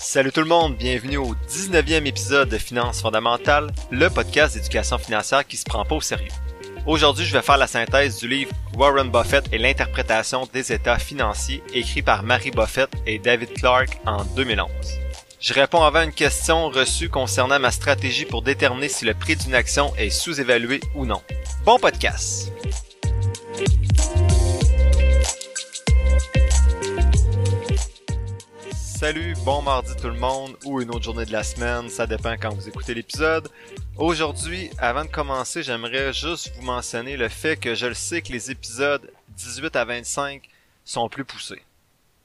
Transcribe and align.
Salut 0.00 0.30
tout 0.30 0.40
le 0.40 0.46
monde, 0.46 0.76
bienvenue 0.76 1.16
au 1.16 1.34
19e 1.48 2.06
épisode 2.06 2.48
de 2.48 2.56
Finances 2.56 3.02
fondamentales, 3.02 3.72
le 3.90 4.08
podcast 4.08 4.54
d'éducation 4.54 4.96
financière 4.96 5.44
qui 5.44 5.56
se 5.56 5.64
prend 5.64 5.84
pas 5.84 5.96
au 5.96 6.00
sérieux. 6.00 6.30
Aujourd'hui, 6.86 7.26
je 7.26 7.32
vais 7.36 7.42
faire 7.42 7.56
la 7.56 7.66
synthèse 7.66 8.18
du 8.18 8.28
livre 8.28 8.52
Warren 8.76 9.10
Buffett 9.10 9.44
et 9.52 9.58
l'interprétation 9.58 10.48
des 10.52 10.72
états 10.72 10.98
financiers 10.98 11.62
écrit 11.74 12.02
par 12.02 12.22
Mary 12.22 12.52
Buffett 12.52 12.88
et 13.06 13.18
David 13.18 13.52
Clark 13.54 13.98
en 14.06 14.24
2011. 14.36 14.70
Je 15.40 15.52
réponds 15.52 15.82
avant 15.82 16.02
une 16.02 16.12
question 16.12 16.68
reçue 16.68 17.08
concernant 17.08 17.58
ma 17.58 17.72
stratégie 17.72 18.24
pour 18.24 18.42
déterminer 18.42 18.88
si 18.88 19.04
le 19.04 19.14
prix 19.14 19.34
d'une 19.34 19.54
action 19.54 19.92
est 19.96 20.10
sous-évalué 20.10 20.80
ou 20.94 21.06
non. 21.06 21.20
Bon 21.64 21.78
podcast! 21.78 22.52
Salut, 28.98 29.36
bon 29.44 29.62
mardi 29.62 29.94
tout 29.94 30.08
le 30.08 30.18
monde 30.18 30.56
ou 30.64 30.80
une 30.80 30.90
autre 30.90 31.04
journée 31.04 31.24
de 31.24 31.30
la 31.30 31.44
semaine, 31.44 31.88
ça 31.88 32.04
dépend 32.04 32.36
quand 32.36 32.52
vous 32.52 32.68
écoutez 32.68 32.94
l'épisode. 32.94 33.48
Aujourd'hui, 33.96 34.70
avant 34.76 35.04
de 35.04 35.08
commencer, 35.08 35.62
j'aimerais 35.62 36.12
juste 36.12 36.50
vous 36.56 36.62
mentionner 36.62 37.16
le 37.16 37.28
fait 37.28 37.56
que 37.56 37.76
je 37.76 37.86
le 37.86 37.94
sais 37.94 38.22
que 38.22 38.32
les 38.32 38.50
épisodes 38.50 39.08
18 39.36 39.76
à 39.76 39.84
25 39.84 40.42
sont 40.84 41.08
plus 41.08 41.24
poussés. 41.24 41.62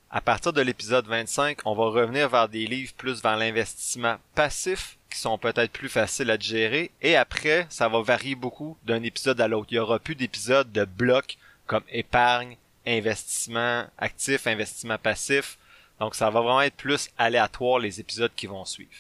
À 0.10 0.20
partir 0.20 0.52
de 0.52 0.62
l'épisode 0.64 1.06
25, 1.06 1.60
on 1.66 1.76
va 1.76 1.84
revenir 1.84 2.28
vers 2.28 2.50
des 2.50 2.66
livres 2.66 2.94
plus 2.98 3.22
vers 3.22 3.38
l'investissement 3.38 4.16
passif 4.34 4.98
qui 5.12 5.20
sont 5.20 5.38
peut-être 5.38 5.72
plus 5.72 5.90
faciles 5.90 6.32
à 6.32 6.40
gérer 6.40 6.90
et 7.04 7.16
après, 7.16 7.68
ça 7.70 7.88
va 7.88 8.02
varier 8.02 8.34
beaucoup 8.34 8.80
d'un 8.84 9.04
épisode 9.04 9.40
à 9.42 9.48
l'autre. 9.48 9.68
Il 9.70 9.76
y 9.76 9.80
aura 9.80 10.00
plus 10.00 10.16
d'épisodes 10.16 10.72
de 10.72 10.86
blocs 10.86 11.38
comme 11.68 11.84
épargne, 11.92 12.58
investissement 12.88 13.86
actif, 14.00 14.48
investissement 14.48 14.98
passif 14.98 15.60
donc 16.00 16.16
ça 16.16 16.30
va 16.30 16.42
vraiment 16.42 16.62
être 16.62 16.76
plus 16.76 17.10
aléatoire 17.18 17.80
les 17.80 18.00
épisodes 18.00 18.32
qui 18.36 18.48
vont 18.48 18.66
suivre. 18.66 18.92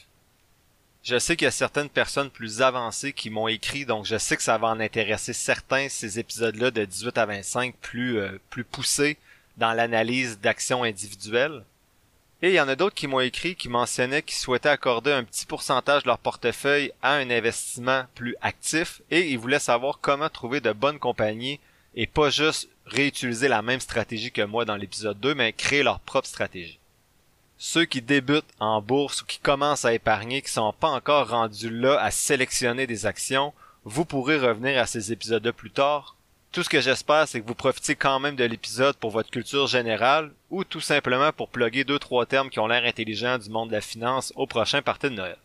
Je 1.03 1.19
sais 1.19 1.35
qu'il 1.35 1.43
y 1.43 1.47
a 1.49 1.51
certaines 1.51 1.89
personnes 1.89 2.29
plus 2.29 2.61
avancées 2.61 3.11
qui 3.11 3.29
m'ont 3.29 3.49
écrit, 3.49 3.85
donc 3.85 4.05
je 4.05 4.17
sais 4.17 4.37
que 4.37 4.43
ça 4.43 4.57
va 4.57 4.69
en 4.69 4.79
intéresser 4.79 5.33
certains 5.33 5.89
ces 5.89 6.17
épisodes-là 6.17 6.71
de 6.71 6.85
18 6.85 7.17
à 7.17 7.25
25 7.25 7.75
plus 7.75 8.19
euh, 8.19 8.39
plus 8.49 8.63
poussés 8.63 9.17
dans 9.57 9.73
l'analyse 9.73 10.39
d'actions 10.39 10.83
individuelles. 10.83 11.65
Et 12.41 12.49
il 12.49 12.55
y 12.55 12.61
en 12.61 12.69
a 12.69 12.77
d'autres 12.77 12.95
qui 12.95 13.07
m'ont 13.07 13.19
écrit 13.19 13.57
qui 13.57 13.67
mentionnaient 13.67 14.21
qu'ils 14.21 14.37
souhaitaient 14.37 14.69
accorder 14.69 15.11
un 15.11 15.25
petit 15.25 15.45
pourcentage 15.45 16.03
de 16.03 16.07
leur 16.07 16.19
portefeuille 16.19 16.93
à 17.01 17.15
un 17.15 17.29
investissement 17.29 18.05
plus 18.15 18.37
actif 18.41 19.01
et 19.11 19.29
ils 19.29 19.37
voulaient 19.37 19.59
savoir 19.59 19.99
comment 19.99 20.29
trouver 20.29 20.61
de 20.61 20.71
bonnes 20.71 20.99
compagnies 20.99 21.59
et 21.95 22.07
pas 22.07 22.29
juste 22.29 22.69
réutiliser 22.85 23.49
la 23.49 23.61
même 23.61 23.81
stratégie 23.81 24.31
que 24.31 24.41
moi 24.41 24.63
dans 24.63 24.77
l'épisode 24.77 25.19
2, 25.19 25.35
mais 25.35 25.51
créer 25.51 25.83
leur 25.83 25.99
propre 25.99 26.27
stratégie 26.27 26.79
ceux 27.65 27.85
qui 27.85 28.01
débutent 28.01 28.53
en 28.59 28.81
bourse 28.81 29.21
ou 29.21 29.25
qui 29.25 29.39
commencent 29.39 29.85
à 29.85 29.93
épargner, 29.93 30.41
qui 30.41 30.51
sont 30.51 30.73
pas 30.73 30.89
encore 30.89 31.29
rendus 31.29 31.69
là 31.69 31.97
à 32.01 32.11
sélectionner 32.11 32.87
des 32.87 33.05
actions, 33.05 33.53
vous 33.85 34.03
pourrez 34.03 34.37
revenir 34.37 34.77
à 34.77 34.85
ces 34.85 35.13
épisodes-là 35.13 35.53
plus 35.53 35.71
tard. 35.71 36.17
Tout 36.51 36.61
ce 36.61 36.69
que 36.69 36.81
j'espère, 36.81 37.25
c'est 37.25 37.39
que 37.39 37.47
vous 37.47 37.55
profitez 37.55 37.95
quand 37.95 38.19
même 38.19 38.35
de 38.35 38.43
l'épisode 38.43 38.97
pour 38.97 39.11
votre 39.11 39.29
culture 39.29 39.67
générale 39.67 40.33
ou 40.51 40.65
tout 40.65 40.81
simplement 40.81 41.31
pour 41.31 41.47
plugger 41.47 41.85
deux 41.85 41.99
trois 41.99 42.25
termes 42.25 42.49
qui 42.49 42.59
ont 42.59 42.67
l'air 42.67 42.83
intelligents 42.83 43.37
du 43.37 43.49
monde 43.49 43.69
de 43.69 43.75
la 43.75 43.81
finance 43.81 44.33
au 44.35 44.45
prochain 44.45 44.81
party 44.81 45.05
de 45.05 45.15
Noël. 45.15 45.37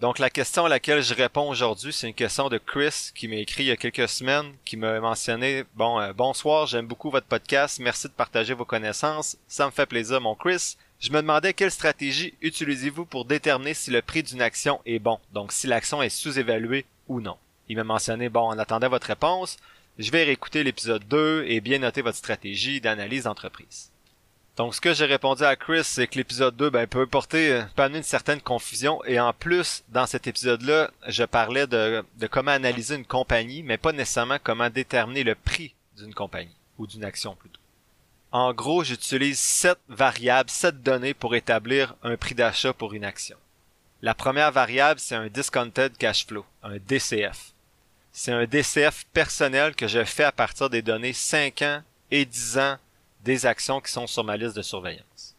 Donc 0.00 0.20
la 0.20 0.30
question 0.30 0.66
à 0.66 0.68
laquelle 0.68 1.02
je 1.02 1.14
réponds 1.14 1.50
aujourd'hui, 1.50 1.92
c'est 1.92 2.06
une 2.06 2.14
question 2.14 2.48
de 2.48 2.58
Chris 2.58 3.10
qui 3.12 3.26
m'a 3.26 3.34
écrit 3.34 3.64
il 3.64 3.66
y 3.66 3.72
a 3.72 3.76
quelques 3.76 4.08
semaines, 4.08 4.54
qui 4.64 4.76
m'a 4.76 5.00
mentionné 5.00 5.64
bon 5.74 6.00
euh, 6.00 6.12
bonsoir, 6.12 6.68
j'aime 6.68 6.86
beaucoup 6.86 7.10
votre 7.10 7.26
podcast, 7.26 7.80
merci 7.80 8.06
de 8.06 8.12
partager 8.12 8.54
vos 8.54 8.64
connaissances, 8.64 9.36
ça 9.48 9.66
me 9.66 9.72
fait 9.72 9.86
plaisir 9.86 10.20
mon 10.20 10.36
Chris. 10.36 10.76
Je 11.00 11.12
me 11.12 11.22
demandais 11.22 11.54
quelle 11.54 11.70
stratégie 11.70 12.34
utilisez-vous 12.42 13.06
pour 13.06 13.24
déterminer 13.24 13.72
si 13.72 13.90
le 13.90 14.02
prix 14.02 14.22
d'une 14.22 14.42
action 14.42 14.82
est 14.84 14.98
bon, 14.98 15.18
donc 15.32 15.50
si 15.50 15.66
l'action 15.66 16.02
est 16.02 16.10
sous-évaluée 16.10 16.84
ou 17.08 17.22
non. 17.22 17.38
Il 17.68 17.76
m'a 17.78 17.84
mentionné, 17.84 18.28
bon, 18.28 18.42
en 18.42 18.58
attendant 18.58 18.90
votre 18.90 19.06
réponse, 19.06 19.56
je 19.98 20.10
vais 20.10 20.24
réécouter 20.24 20.62
l'épisode 20.62 21.02
2 21.08 21.46
et 21.48 21.62
bien 21.62 21.78
noter 21.78 22.02
votre 22.02 22.18
stratégie 22.18 22.82
d'analyse 22.82 23.24
d'entreprise. 23.24 23.90
Donc 24.58 24.74
ce 24.74 24.80
que 24.82 24.92
j'ai 24.92 25.06
répondu 25.06 25.42
à 25.42 25.56
Chris, 25.56 25.84
c'est 25.84 26.06
que 26.06 26.18
l'épisode 26.18 26.54
2 26.56 26.68
ben, 26.68 26.86
peut 26.86 27.06
porter, 27.06 27.50
euh, 27.50 27.62
amener 27.78 27.98
une 27.98 28.04
certaine 28.04 28.42
confusion 28.42 29.02
et 29.06 29.18
en 29.18 29.32
plus, 29.32 29.84
dans 29.88 30.04
cet 30.04 30.26
épisode-là, 30.26 30.90
je 31.08 31.24
parlais 31.24 31.66
de, 31.66 32.04
de 32.18 32.26
comment 32.26 32.50
analyser 32.50 32.96
une 32.96 33.06
compagnie, 33.06 33.62
mais 33.62 33.78
pas 33.78 33.92
nécessairement 33.92 34.36
comment 34.42 34.68
déterminer 34.68 35.24
le 35.24 35.34
prix 35.34 35.74
d'une 35.96 36.12
compagnie, 36.12 36.56
ou 36.76 36.86
d'une 36.86 37.04
action 37.04 37.36
plutôt. 37.36 37.60
En 38.32 38.52
gros, 38.52 38.84
j'utilise 38.84 39.40
sept 39.40 39.78
variables, 39.88 40.50
sept 40.50 40.82
données 40.82 41.14
pour 41.14 41.34
établir 41.34 41.96
un 42.02 42.16
prix 42.16 42.36
d'achat 42.36 42.72
pour 42.72 42.94
une 42.94 43.04
action. 43.04 43.36
La 44.02 44.14
première 44.14 44.52
variable, 44.52 45.00
c'est 45.00 45.16
un 45.16 45.28
discounted 45.28 45.96
cash 45.96 46.26
flow, 46.26 46.46
un 46.62 46.76
DCF. 46.78 47.52
C'est 48.12 48.32
un 48.32 48.46
DCF 48.46 49.04
personnel 49.12 49.74
que 49.74 49.88
je 49.88 50.04
fais 50.04 50.24
à 50.24 50.32
partir 50.32 50.70
des 50.70 50.80
données 50.80 51.12
5 51.12 51.62
ans 51.62 51.82
et 52.10 52.24
10 52.24 52.58
ans 52.58 52.76
des 53.24 53.46
actions 53.46 53.80
qui 53.80 53.92
sont 53.92 54.06
sur 54.06 54.24
ma 54.24 54.36
liste 54.36 54.56
de 54.56 54.62
surveillance. 54.62 55.34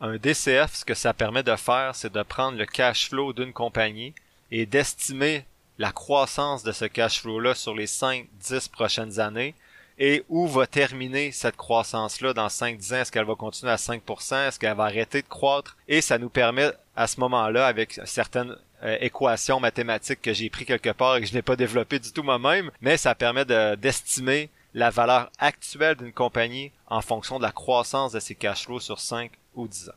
Un 0.00 0.16
DCF, 0.16 0.74
ce 0.74 0.84
que 0.84 0.94
ça 0.94 1.12
permet 1.14 1.42
de 1.42 1.56
faire, 1.56 1.94
c'est 1.94 2.12
de 2.12 2.22
prendre 2.22 2.58
le 2.58 2.66
cash 2.66 3.08
flow 3.08 3.32
d'une 3.32 3.52
compagnie 3.52 4.14
et 4.50 4.66
d'estimer 4.66 5.44
la 5.78 5.92
croissance 5.92 6.62
de 6.62 6.72
ce 6.72 6.84
cash 6.84 7.20
flow-là 7.20 7.54
sur 7.54 7.74
les 7.74 7.86
5-10 7.86 8.70
prochaines 8.70 9.20
années 9.20 9.54
et 9.98 10.24
où 10.28 10.46
va 10.46 10.66
terminer 10.66 11.32
cette 11.32 11.56
croissance-là 11.56 12.32
dans 12.32 12.48
5-10 12.48 12.92
ans? 12.92 12.96
Est-ce 12.98 13.12
qu'elle 13.12 13.24
va 13.24 13.34
continuer 13.34 13.72
à 13.72 13.76
5%? 13.76 14.48
Est-ce 14.48 14.58
qu'elle 14.58 14.76
va 14.76 14.84
arrêter 14.84 15.22
de 15.22 15.28
croître? 15.28 15.76
Et 15.88 16.00
ça 16.00 16.18
nous 16.18 16.28
permet 16.28 16.72
à 16.96 17.06
ce 17.06 17.20
moment-là, 17.20 17.66
avec 17.66 18.00
certaines 18.04 18.56
euh, 18.82 18.96
équations 19.00 19.60
mathématiques 19.60 20.22
que 20.22 20.32
j'ai 20.32 20.50
pris 20.50 20.64
quelque 20.64 20.90
part 20.90 21.16
et 21.16 21.20
que 21.20 21.26
je 21.26 21.34
n'ai 21.34 21.42
pas 21.42 21.56
développé 21.56 21.98
du 21.98 22.12
tout 22.12 22.22
moi-même, 22.22 22.70
mais 22.80 22.96
ça 22.96 23.14
permet 23.14 23.44
d'estimer 23.44 24.50
la 24.74 24.90
valeur 24.90 25.30
actuelle 25.38 25.96
d'une 25.96 26.12
compagnie 26.12 26.72
en 26.86 27.00
fonction 27.00 27.38
de 27.38 27.42
la 27.42 27.52
croissance 27.52 28.12
de 28.12 28.20
ses 28.20 28.34
cash 28.34 28.64
flows 28.64 28.80
sur 28.80 29.00
5 29.00 29.30
ou 29.54 29.68
10 29.68 29.90
ans. 29.90 29.92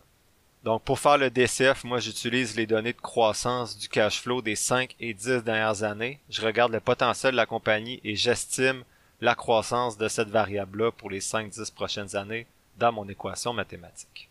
Donc 0.64 0.84
pour 0.84 1.00
faire 1.00 1.18
le 1.18 1.30
DCF, 1.30 1.86
moi 1.86 2.00
j'utilise 2.00 2.56
les 2.56 2.66
données 2.66 2.94
de 2.94 3.02
croissance 3.02 3.78
du 3.78 3.88
cash 3.88 4.22
flow 4.22 4.42
des 4.42 4.56
5 4.56 4.96
et 5.00 5.14
10 5.14 5.44
dernières 5.44 5.84
années. 5.84 6.20
Je 6.30 6.42
regarde 6.42 6.74
le 6.74 6.82
potentiel 6.82 7.32
de 7.32 7.38
la 7.38 7.46
compagnie 7.46 8.02
et 8.04 8.16
j'estime 8.16 8.84
la 9.22 9.36
croissance 9.36 9.98
de 9.98 10.08
cette 10.08 10.30
variable-là 10.30 10.92
pour 10.92 11.10
les 11.10 11.20
5-10 11.20 11.74
prochaines 11.74 12.16
années 12.16 12.48
dans 12.78 12.92
mon 12.92 13.08
équation 13.08 13.54
mathématique. 13.54 14.30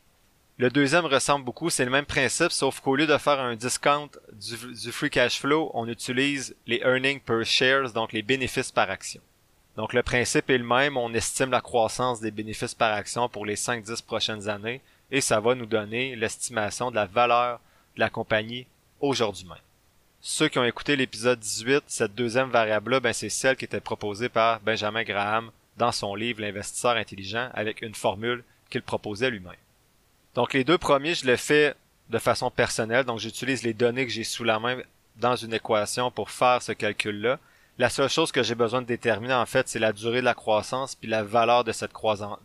Le 0.57 0.71
deuxième 0.71 1.05
ressemble 1.05 1.45
beaucoup, 1.45 1.71
c'est 1.71 1.85
le 1.85 1.91
même 1.91 2.05
principe, 2.05 2.51
sauf 2.51 2.81
qu'au 2.81 2.97
lieu 2.97 3.07
de 3.07 3.17
faire 3.17 3.39
un 3.39 3.55
discount 3.55 4.11
du, 4.33 4.91
free 4.91 5.11
cash 5.11 5.39
flow, 5.39 5.71
on 5.73 5.87
utilise 5.87 6.57
les 6.67 6.81
earnings 6.81 7.21
per 7.21 7.45
shares, 7.45 7.93
donc 7.93 8.13
les 8.13 8.23
bénéfices 8.23 8.73
par 8.73 8.91
action. 8.91 9.21
Donc 9.77 9.93
le 9.93 10.03
principe 10.03 10.51
est 10.51 10.59
le 10.59 10.65
même, 10.65 10.97
on 10.97 11.15
estime 11.15 11.53
la 11.53 11.61
croissance 11.61 12.21
des 12.21 12.33
bénéfices 12.33 12.75
par 12.75 12.93
action 12.93 13.29
pour 13.29 13.47
les 13.47 13.55
5-10 13.55 14.03
prochaines 14.05 14.49
années, 14.49 14.81
et 15.13 15.21
ça 15.21 15.39
va 15.39 15.55
nous 15.55 15.67
donner 15.67 16.17
l'estimation 16.17 16.91
de 16.91 16.97
la 16.97 17.07
valeur 17.07 17.61
de 17.95 18.01
la 18.01 18.11
compagnie 18.11 18.67
aujourd'hui 19.01 19.47
même. 19.47 19.59
Ceux 20.21 20.49
qui 20.49 20.59
ont 20.59 20.65
écouté 20.65 20.97
l'épisode 20.97 21.39
18, 21.39 21.85
cette 21.87 22.15
deuxième 22.15 22.51
variable-là, 22.51 22.99
ben, 22.99 23.13
c'est 23.13 23.29
celle 23.29 23.57
qui 23.57 23.65
était 23.65 23.81
proposée 23.81 24.29
par 24.29 24.59
Benjamin 24.61 25.05
Graham 25.05 25.53
dans 25.77 25.93
son 25.93 26.17
livre 26.17 26.41
L'investisseur 26.41 26.97
intelligent 26.97 27.51
avec 27.55 27.83
une 27.83 27.95
formule 27.95 28.43
qu'il 28.69 28.83
proposait 28.83 29.31
lui-même. 29.31 29.55
Donc 30.35 30.55
les 30.55 30.65
deux 30.65 30.77
premiers, 30.77 31.15
je 31.15 31.25
les 31.25 31.37
fais 31.37 31.75
de 32.11 32.19
façon 32.19 32.51
personnelle, 32.51 33.05
donc 33.05 33.21
j'utilise 33.21 33.63
les 33.63 33.75
données 33.75 34.07
que 34.07 34.13
j'ai 34.13 34.25
sous 34.25 34.43
la 34.43 34.59
main 34.59 34.79
dans 35.17 35.37
une 35.37 35.55
équation 35.55 36.11
pour 36.11 36.31
faire 36.31 36.63
ce 36.63 36.73
calcul-là. 36.73 37.39
La 37.79 37.89
seule 37.89 38.11
chose 38.11 38.33
que 38.33 38.43
j'ai 38.43 38.57
besoin 38.57 38.83
de 38.83 38.87
déterminer, 38.87 39.35
en 39.35 39.47
fait, 39.47 39.69
c'est 39.69 39.79
la 39.79 39.93
durée 39.93 40.19
de 40.19 40.25
la 40.25 40.35
croissance 40.35 40.97
puis 40.97 41.09
la 41.09 41.23
valeur 41.23 41.63
de 41.63 41.71
cette, 41.71 41.93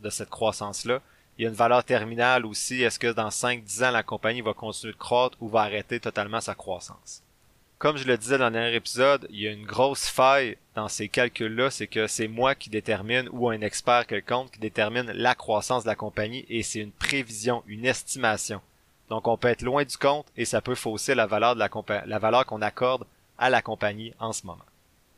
de 0.02 0.10
cette 0.12 0.30
croissance-là. 0.30 1.02
Il 1.38 1.44
y 1.44 1.48
a 1.48 1.50
une 1.50 1.56
valeur 1.56 1.84
terminale 1.84 2.46
aussi. 2.46 2.84
Est-ce 2.84 3.00
que 3.00 3.12
dans 3.12 3.30
5-10 3.30 3.86
ans, 3.86 3.92
la 3.92 4.04
compagnie 4.04 4.42
va 4.42 4.54
continuer 4.54 4.94
de 4.94 4.98
croître 5.00 5.36
ou 5.42 5.50
va 5.50 5.62
arrêter 5.62 6.00
totalement 6.00 6.40
sa 6.40 6.54
croissance? 6.54 7.23
Comme 7.84 7.98
je 7.98 8.08
le 8.08 8.18
disais 8.18 8.38
dans 8.38 8.46
le 8.46 8.54
dernier 8.54 8.76
épisode, 8.78 9.28
il 9.30 9.42
y 9.42 9.48
a 9.50 9.52
une 9.52 9.66
grosse 9.66 10.08
faille 10.08 10.58
dans 10.74 10.88
ces 10.88 11.10
calculs-là, 11.10 11.70
c'est 11.70 11.88
que 11.88 12.08
c'est 12.08 12.30
moi 12.30 12.56
qui 12.56 12.70
détermine 12.70 13.28
ou 13.34 13.50
un 13.50 13.60
expert 13.60 14.08
quelconque 14.08 14.52
qui 14.52 14.60
détermine 14.60 15.12
la 15.12 15.36
croissance 15.36 15.84
de 15.84 15.90
la 15.90 15.96
compagnie 15.98 16.46
et 16.48 16.64
c'est 16.64 16.80
une 16.80 16.94
prévision, 16.94 17.62
une 17.68 17.86
estimation. 17.86 18.62
Donc 19.10 19.28
on 19.28 19.36
peut 19.36 19.50
être 19.50 19.64
loin 19.64 19.84
du 19.84 19.98
compte 19.98 20.28
et 20.38 20.46
ça 20.46 20.62
peut 20.62 20.76
fausser 20.76 21.14
la 21.14 21.26
valeur 21.26 21.56
la 21.56 22.20
valeur 22.20 22.46
qu'on 22.46 22.62
accorde 22.62 23.04
à 23.38 23.50
la 23.50 23.62
compagnie 23.62 24.14
en 24.18 24.32
ce 24.32 24.46
moment. 24.46 24.64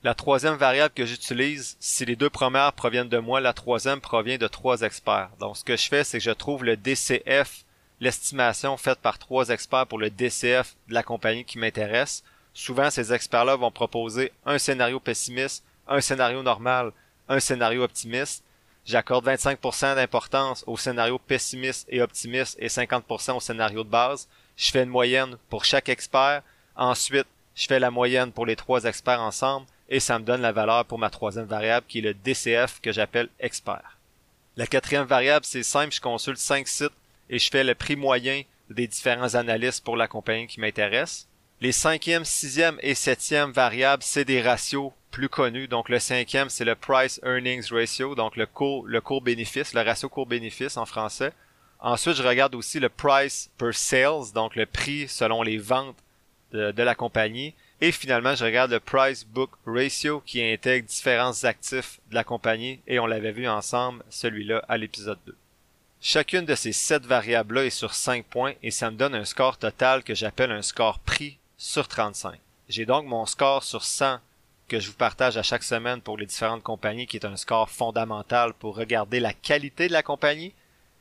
La 0.02 0.16
troisième 0.16 0.56
variable 0.56 0.96
que 0.96 1.06
j'utilise, 1.06 1.78
si 1.80 2.04
les 2.04 2.16
deux 2.16 2.32
premières 2.32 2.74
proviennent 2.74 3.10
de 3.10 3.20
moi, 3.20 3.42
la 3.42 3.54
troisième 3.54 4.02
provient 4.02 4.40
de 4.40 4.48
trois 4.48 4.82
experts. 4.82 5.30
Donc 5.40 5.56
ce 5.56 5.64
que 5.64 5.78
je 5.78 5.88
fais, 5.88 6.04
c'est 6.04 6.18
que 6.18 6.24
je 6.24 6.32
trouve 6.32 6.64
le 6.64 6.78
DCF, 6.78 7.64
l'estimation 8.00 8.76
faite 8.76 9.02
par 9.02 9.20
trois 9.20 9.50
experts 9.50 9.86
pour 9.86 10.00
le 10.00 10.10
DCF 10.10 10.76
de 10.88 10.96
la 10.96 11.04
compagnie 11.04 11.46
qui 11.46 11.60
m'intéresse 11.60 12.24
Souvent, 12.56 12.90
ces 12.90 13.12
experts-là 13.12 13.58
vont 13.58 13.70
proposer 13.70 14.32
un 14.46 14.58
scénario 14.58 15.02
pessimiste, 15.02 15.66
un 15.90 16.00
scénario 16.00 16.42
normal, 16.42 16.94
un 17.28 17.42
scénario 17.42 17.84
optimiste. 17.84 18.46
J'accorde 18.86 19.28
25% 19.28 19.96
d'importance 19.96 20.64
au 20.66 20.78
scénario 20.78 21.20
pessimiste 21.20 21.86
et 21.90 22.02
optimiste 22.02 22.56
et 22.58 22.68
50% 22.68 23.36
au 23.36 23.40
scénario 23.42 23.84
de 23.84 23.90
base. 23.90 24.30
je 24.56 24.72
fais 24.72 24.84
une 24.84 24.90
moyenne 24.90 25.38
pour 25.50 25.66
chaque 25.66 25.90
expert. 25.90 26.44
Ensuite, 26.78 27.28
je 27.56 27.66
fais 27.66 27.80
la 27.80 27.92
moyenne 27.92 28.32
pour 28.32 28.46
les 28.46 28.56
trois 28.56 28.86
experts 28.86 29.22
ensemble 29.22 29.68
et 29.90 30.00
ça 30.00 30.18
me 30.18 30.24
donne 30.24 30.42
la 30.42 30.54
valeur 30.54 30.86
pour 30.86 30.98
ma 30.98 31.10
troisième 31.10 31.46
variable 31.46 31.86
qui 31.90 32.00
est 32.00 32.02
le 32.02 32.14
DCF 32.14 32.80
que 32.80 32.94
j'appelle 32.94 33.28
expert. 33.42 33.98
La 34.56 34.66
quatrième 34.66 35.06
variable, 35.06 35.46
c'est 35.46 35.64
simple, 35.64 35.94
je 35.94 36.00
consulte 36.00 36.38
cinq 36.38 36.70
sites 36.70 36.94
et 37.30 37.38
je 37.38 37.50
fais 37.50 37.66
le 37.66 37.76
prix 37.76 37.98
moyen 37.98 38.44
des 38.70 38.88
différents 38.88 39.36
analystes 39.36 39.84
pour 39.84 39.98
la 39.98 40.08
compagnie 40.08 40.48
qui 40.48 40.62
m'intéresse. 40.62 41.28
Les 41.62 41.72
cinquième, 41.72 42.26
sixième 42.26 42.78
et 42.82 42.96
septième 42.96 43.52
variables, 43.52 44.04
c'est 44.04 44.26
des 44.26 44.42
ratios 44.42 44.92
plus 45.10 45.30
connus. 45.30 45.70
Donc 45.70 45.88
le 45.88 46.00
cinquième, 46.00 46.50
c'est 46.50 46.66
le 46.66 46.76
Price 46.76 47.22
Earnings 47.24 47.72
Ratio, 47.72 48.14
donc 48.14 48.36
le 48.36 48.46
cours, 48.46 48.86
le 48.86 49.00
cours 49.00 49.22
bénéfice, 49.22 49.74
le 49.74 49.80
ratio 49.82 50.10
cours 50.10 50.26
bénéfice 50.26 50.76
en 50.76 50.86
français. 50.86 51.32
Ensuite, 51.80 52.18
je 52.18 52.24
regarde 52.24 52.56
aussi 52.56 52.82
le 52.82 52.90
Price 52.90 53.50
per 53.58 53.72
Sales, 53.72 54.34
donc 54.34 54.58
le 54.58 54.66
prix 54.66 55.08
selon 55.08 55.44
les 55.44 55.58
ventes 55.58 55.96
de, 56.52 56.72
de 56.72 56.84
la 56.84 56.94
compagnie. 56.94 57.54
Et 57.80 57.94
finalement, 57.94 58.36
je 58.36 58.44
regarde 58.44 58.72
le 58.72 58.82
Price 58.82 59.26
Book 59.26 59.52
Ratio 59.66 60.22
qui 60.26 60.44
intègre 60.44 60.88
différents 60.88 61.46
actifs 61.46 62.02
de 62.10 62.16
la 62.16 62.26
compagnie 62.26 62.82
et 62.86 63.00
on 63.00 63.06
l'avait 63.06 63.32
vu 63.32 63.48
ensemble, 63.48 64.04
celui-là, 64.10 64.66
à 64.68 64.78
l'épisode 64.78 65.20
2. 65.26 65.38
Chacune 66.02 66.46
de 66.46 66.56
ces 66.56 66.74
sept 66.74 67.06
variables-là 67.06 67.64
est 67.64 67.70
sur 67.70 67.94
5 67.94 68.26
points 68.26 68.54
et 68.62 68.72
ça 68.72 68.92
me 68.92 68.98
donne 68.98 69.16
un 69.16 69.26
score 69.26 69.58
total 69.58 70.04
que 70.04 70.14
j'appelle 70.14 70.52
un 70.52 70.62
score 70.62 71.00
prix 71.00 71.38
sur 71.66 71.88
35. 71.88 72.40
J'ai 72.70 72.86
donc 72.86 73.08
mon 73.08 73.26
score 73.26 73.64
sur 73.64 73.84
100 73.84 74.20
que 74.68 74.80
je 74.80 74.88
vous 74.88 74.96
partage 74.96 75.36
à 75.36 75.42
chaque 75.42 75.64
semaine 75.64 76.00
pour 76.00 76.16
les 76.16 76.28
différentes 76.28 76.62
compagnies 76.62 77.08
qui 77.08 77.18
est 77.18 77.26
un 77.26 77.38
score 77.38 77.72
fondamental 77.72 78.54
pour 78.54 78.76
regarder 78.76 79.20
la 79.20 79.34
qualité 79.34 79.88
de 79.88 79.94
la 79.94 80.04
compagnie. 80.04 80.54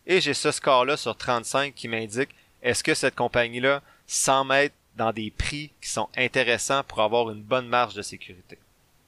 Et 0.06 0.22
j'ai 0.22 0.32
ce 0.32 0.50
score-là 0.50 0.96
sur 0.96 1.16
35 1.16 1.74
qui 1.74 1.86
m'indique 1.86 2.30
est-ce 2.62 2.82
que 2.82 2.94
cette 2.94 3.14
compagnie-là 3.14 3.82
semble 4.06 4.54
être 4.54 4.74
dans 4.96 5.12
des 5.12 5.30
prix 5.30 5.70
qui 5.82 5.90
sont 5.90 6.08
intéressants 6.16 6.82
pour 6.84 7.00
avoir 7.00 7.30
une 7.30 7.42
bonne 7.42 7.68
marge 7.68 7.94
de 7.94 8.02
sécurité? 8.02 8.58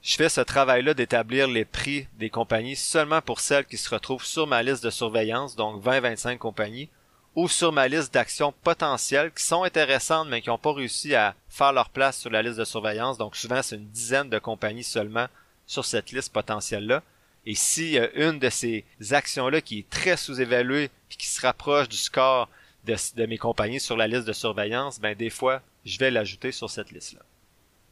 Je 0.02 0.16
fais 0.16 0.28
ce 0.28 0.42
travail-là 0.42 0.92
d'établir 0.92 1.48
les 1.48 1.64
prix 1.64 2.06
des 2.18 2.28
compagnies 2.28 2.76
seulement 2.76 3.22
pour 3.22 3.40
celles 3.40 3.64
qui 3.64 3.78
se 3.78 3.88
retrouvent 3.88 4.24
sur 4.24 4.46
ma 4.46 4.62
liste 4.62 4.84
de 4.84 4.90
surveillance, 4.90 5.56
donc 5.56 5.82
20-25 5.82 6.36
compagnies, 6.36 6.90
ou 7.36 7.48
sur 7.48 7.70
ma 7.70 7.86
liste 7.86 8.12
d'actions 8.12 8.52
potentielles 8.64 9.30
qui 9.30 9.44
sont 9.44 9.62
intéressantes 9.62 10.28
mais 10.28 10.40
qui 10.40 10.48
n'ont 10.48 10.58
pas 10.58 10.72
réussi 10.72 11.14
à 11.14 11.34
faire 11.48 11.72
leur 11.72 11.90
place 11.90 12.18
sur 12.18 12.30
la 12.30 12.42
liste 12.42 12.58
de 12.58 12.64
surveillance. 12.64 13.18
Donc 13.18 13.36
souvent 13.36 13.62
c'est 13.62 13.76
une 13.76 13.90
dizaine 13.90 14.30
de 14.30 14.38
compagnies 14.38 14.82
seulement 14.82 15.26
sur 15.66 15.84
cette 15.84 16.10
liste 16.12 16.32
potentielle-là. 16.32 17.02
Et 17.44 17.54
si 17.54 17.98
une 18.14 18.38
de 18.38 18.48
ces 18.48 18.84
actions-là 19.10 19.60
qui 19.60 19.80
est 19.80 19.90
très 19.90 20.16
sous-évaluée 20.16 20.90
qui 21.10 21.28
se 21.28 21.40
rapproche 21.42 21.88
du 21.88 21.96
score 21.96 22.48
de, 22.84 22.96
de 23.14 23.26
mes 23.26 23.38
compagnies 23.38 23.80
sur 23.80 23.96
la 23.96 24.08
liste 24.08 24.24
de 24.24 24.32
surveillance, 24.32 24.98
ben 24.98 25.14
des 25.14 25.30
fois 25.30 25.62
je 25.84 25.98
vais 25.98 26.10
l'ajouter 26.10 26.52
sur 26.52 26.70
cette 26.70 26.90
liste-là 26.90 27.20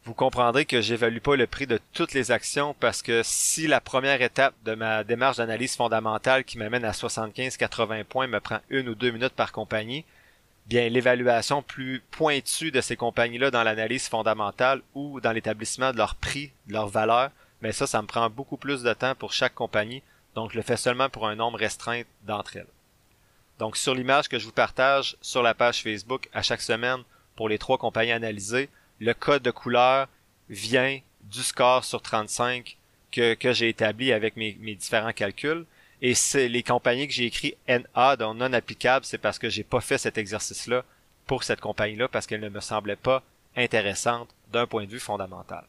vous 0.05 0.15
comprendrez 0.15 0.67
que 0.67 0.83
j'évalue 0.83 1.19
pas 1.19 1.35
le 1.35 1.47
prix 1.47 1.67
de 1.67 1.81
toutes 1.95 2.13
les 2.13 2.31
actions 2.31 2.75
parce 2.79 3.01
que 3.01 3.23
si 3.25 3.67
la 3.67 3.81
première 3.81 4.21
étape 4.21 4.55
de 4.65 4.75
ma 4.75 5.03
démarche 5.03 5.39
d'analyse 5.39 5.77
fondamentale 5.77 6.45
qui 6.45 6.59
m'amène 6.59 6.85
à 6.85 6.91
75-80 6.91 8.05
points 8.05 8.27
me 8.27 8.41
prend 8.41 8.59
une 8.69 8.91
ou 8.91 8.95
deux 8.95 9.11
minutes 9.11 9.33
par 9.33 9.51
compagnie, 9.51 10.05
bien 10.67 10.91
l'évaluation 10.91 11.63
plus 11.63 12.03
pointue 12.11 12.71
de 12.71 12.83
ces 12.83 12.97
compagnies-là 12.97 13.51
dans 13.51 13.63
l'analyse 13.63 14.09
fondamentale 14.09 14.83
ou 14.95 15.21
dans 15.21 15.33
l'établissement 15.33 15.93
de 15.93 15.97
leur 15.97 16.17
prix, 16.17 16.53
de 16.67 16.75
leur 16.75 16.89
valeur, 16.89 17.31
mais 17.63 17.73
ça, 17.73 17.87
ça 17.87 18.03
me 18.03 18.07
prend 18.07 18.29
beaucoup 18.29 18.59
plus 18.59 18.83
de 18.83 18.93
temps 18.93 19.15
pour 19.15 19.33
chaque 19.33 19.55
compagnie, 19.55 20.03
donc 20.35 20.53
je 20.53 20.57
le 20.57 20.63
fais 20.63 20.77
seulement 20.77 21.09
pour 21.09 21.29
un 21.29 21.35
nombre 21.35 21.59
restreint 21.59 22.03
d'entre 22.27 22.59
elles. 22.59 22.67
Donc 23.59 23.79
sur 23.79 23.95
l'image 23.95 24.29
que 24.29 24.39
je 24.39 24.45
vous 24.45 24.53
partage 24.53 25.17
sur 25.23 25.43
la 25.43 25.55
page 25.55 25.83
Facebook 25.83 26.29
à 26.35 26.43
chaque 26.43 26.61
semaine 26.61 27.05
pour 27.37 27.49
les 27.49 27.59
trois 27.59 27.79
compagnies 27.79 28.13
analysées, 28.13 28.69
le 29.01 29.15
code 29.15 29.43
de 29.43 29.51
couleur 29.51 30.09
vient 30.49 31.01
du 31.23 31.43
score 31.43 31.85
sur 31.85 32.03
35 32.03 32.77
que, 33.11 33.53
j'ai 33.53 33.69
établi 33.69 34.13
avec 34.13 34.37
mes, 34.37 34.57
mes, 34.61 34.75
différents 34.75 35.13
calculs. 35.13 35.65
Et 36.03 36.15
c'est 36.15 36.49
les 36.49 36.63
compagnies 36.63 37.07
que 37.07 37.15
j'ai 37.15 37.27
écrit 37.27 37.55
NA, 37.69 38.17
donc 38.17 38.37
non 38.37 38.53
applicable, 38.53 39.05
c'est 39.05 39.19
parce 39.19 39.39
que 39.39 39.49
j'ai 39.49 39.63
pas 39.63 39.81
fait 39.81 39.99
cet 39.99 40.19
exercice-là 40.19 40.85
pour 41.27 41.45
cette 41.45 41.61
compagnie-là 41.61 42.09
parce 42.09 42.27
qu'elle 42.27 42.41
ne 42.41 42.49
me 42.49 42.61
semblait 42.61 42.97
pas 42.97 43.23
intéressante 43.57 44.29
d'un 44.53 44.67
point 44.67 44.85
de 44.85 44.91
vue 44.91 45.01
fondamental. 45.01 45.65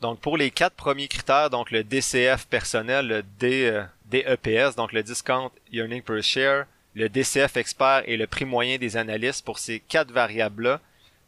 Donc 0.00 0.20
pour 0.20 0.36
les 0.36 0.50
quatre 0.50 0.76
premiers 0.76 1.08
critères, 1.08 1.50
donc 1.50 1.70
le 1.70 1.82
DCF 1.82 2.46
personnel, 2.46 3.08
le 3.08 3.22
D, 3.22 3.66
euh, 3.66 3.84
DEPS, 4.06 4.76
donc 4.76 4.92
le 4.92 5.02
Discount 5.02 5.50
Earning 5.72 6.02
Per 6.02 6.22
Share, 6.22 6.66
le 6.94 7.08
DCF 7.08 7.56
expert 7.56 8.02
et 8.06 8.16
le 8.16 8.26
prix 8.26 8.44
moyen 8.44 8.78
des 8.78 8.96
analystes, 8.96 9.44
pour 9.44 9.58
ces 9.58 9.80
quatre 9.80 10.12
variables-là, 10.12 10.80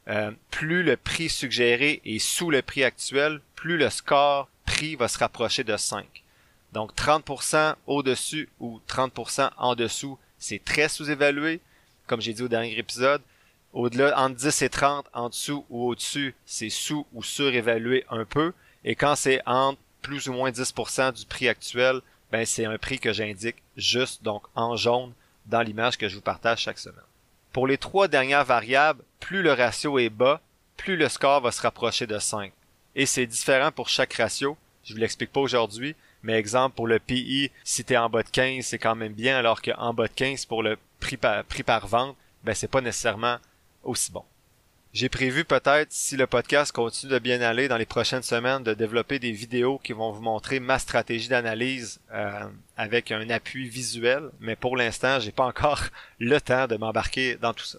euh, 0.09 0.31
plus 0.51 0.83
le 0.83 0.97
prix 0.97 1.29
suggéré 1.29 2.01
est 2.05 2.19
sous 2.19 2.51
le 2.51 2.63
prix 2.63 2.85
actuel, 2.85 3.41
plus 3.55 3.77
le 3.77 3.91
score 3.91 4.49
prix 4.67 4.97
va 4.97 5.09
se 5.09 5.19
rapprocher 5.19 5.65
de 5.65 5.77
5. 5.77 6.07
Donc 6.73 6.95
30% 6.95 7.75
au-dessus 7.87 8.49
ou 8.61 8.81
30% 8.89 9.51
en 9.57 9.75
dessous, 9.75 10.19
c'est 10.39 10.65
très 10.65 10.89
sous-évalué, 10.89 11.61
comme 12.07 12.21
j'ai 12.21 12.33
dit 12.33 12.43
au 12.43 12.49
dernier 12.49 12.79
épisode. 12.79 13.23
Au-delà, 13.73 14.19
entre 14.21 14.37
10 14.37 14.63
et 14.63 14.69
30, 14.69 15.07
en 15.13 15.29
dessous 15.29 15.65
ou 15.71 15.89
au-dessus, 15.89 16.35
c'est 16.45 16.71
sous 16.71 17.07
ou 17.13 17.23
surévalué 17.23 18.05
un 18.11 18.25
peu. 18.25 18.53
Et 18.85 18.95
quand 18.95 19.15
c'est 19.15 19.43
entre 19.47 19.81
plus 20.03 20.29
ou 20.29 20.33
moins 20.33 20.51
10% 20.51 21.13
du 21.13 21.27
prix 21.27 21.49
actuel, 21.49 22.01
ben 22.33 22.47
c'est 22.47 22.65
un 22.65 22.79
prix 22.79 22.99
que 22.99 23.13
j'indique 23.13 23.63
juste, 23.77 24.23
donc 24.23 24.45
en 24.55 24.77
jaune, 24.77 25.13
dans 25.47 25.63
l'image 25.63 25.99
que 25.99 26.09
je 26.09 26.15
vous 26.15 26.21
partage 26.21 26.61
chaque 26.61 26.79
semaine. 26.79 27.10
Pour 27.53 27.67
les 27.67 27.79
trois 27.79 28.07
dernières 28.07 28.45
variables, 28.45 29.03
plus 29.19 29.43
le 29.43 29.53
ratio 29.53 29.99
est 29.99 30.09
bas, 30.09 30.41
plus 30.77 30.97
le 30.97 31.09
score 31.09 31.41
va 31.41 31.51
se 31.51 31.61
rapprocher 31.61 32.07
de 32.07 32.19
5. 32.19 32.53
Et 32.95 33.07
c'est 33.07 33.27
différent 33.27 33.73
pour 33.73 33.89
chaque 33.89 34.15
ratio. 34.15 34.57
Je 34.85 34.95
vous 34.95 35.01
l'explique 35.01 35.33
pas 35.33 35.41
aujourd'hui, 35.41 35.97
mais 36.23 36.35
exemple 36.35 36.77
pour 36.77 36.87
le 36.87 37.01
PI, 37.01 37.51
si 37.65 37.85
tu 37.85 37.95
es 37.95 37.97
en 37.97 38.09
bas 38.09 38.23
de 38.23 38.29
15, 38.29 38.65
c'est 38.65 38.79
quand 38.79 38.95
même 38.95 39.13
bien, 39.13 39.37
alors 39.37 39.63
qu'en 39.63 39.93
bas 39.93 40.07
de 40.07 40.13
15 40.13 40.47
pour 40.47 40.63
le 40.63 40.79
prix 41.01 41.17
par, 41.17 41.45
prix 41.45 41.65
par 41.65 41.89
vente, 41.89 42.17
ben 42.45 42.55
c'est 42.55 42.71
pas 42.71 42.81
nécessairement 42.81 43.39
aussi 43.83 44.13
bon. 44.13 44.25
J'ai 44.93 45.09
prévu 45.09 45.45
peut-être, 45.45 45.93
si 45.93 46.17
le 46.17 46.27
podcast 46.27 46.73
continue 46.73 47.13
de 47.13 47.19
bien 47.21 47.41
aller 47.43 47.69
dans 47.69 47.77
les 47.77 47.87
prochaines 47.87 48.25
semaines, 48.25 48.65
de 48.65 48.75
développer 48.75 49.21
des 49.21 49.31
vidéos 49.31 49.79
qui 49.79 49.93
vont 49.93 50.11
vous 50.11 50.21
montrer 50.21 50.59
ma 50.59 50.81
stratégie 50.81 51.29
d'analyse 51.29 52.01
euh, 52.13 52.45
avec 52.77 53.13
un 53.13 53.31
appui 53.31 53.69
visuel, 53.69 54.31
mais 54.41 54.57
pour 54.57 54.77
l'instant, 54.77 55.21
j'ai 55.21 55.31
pas 55.31 55.47
encore 55.47 55.83
le 56.19 56.41
temps 56.41 56.67
de 56.67 56.77
m'embarquer 56.77 57.37
dans 57.37 57.55
tout 57.55 57.65
ça. 57.65 57.79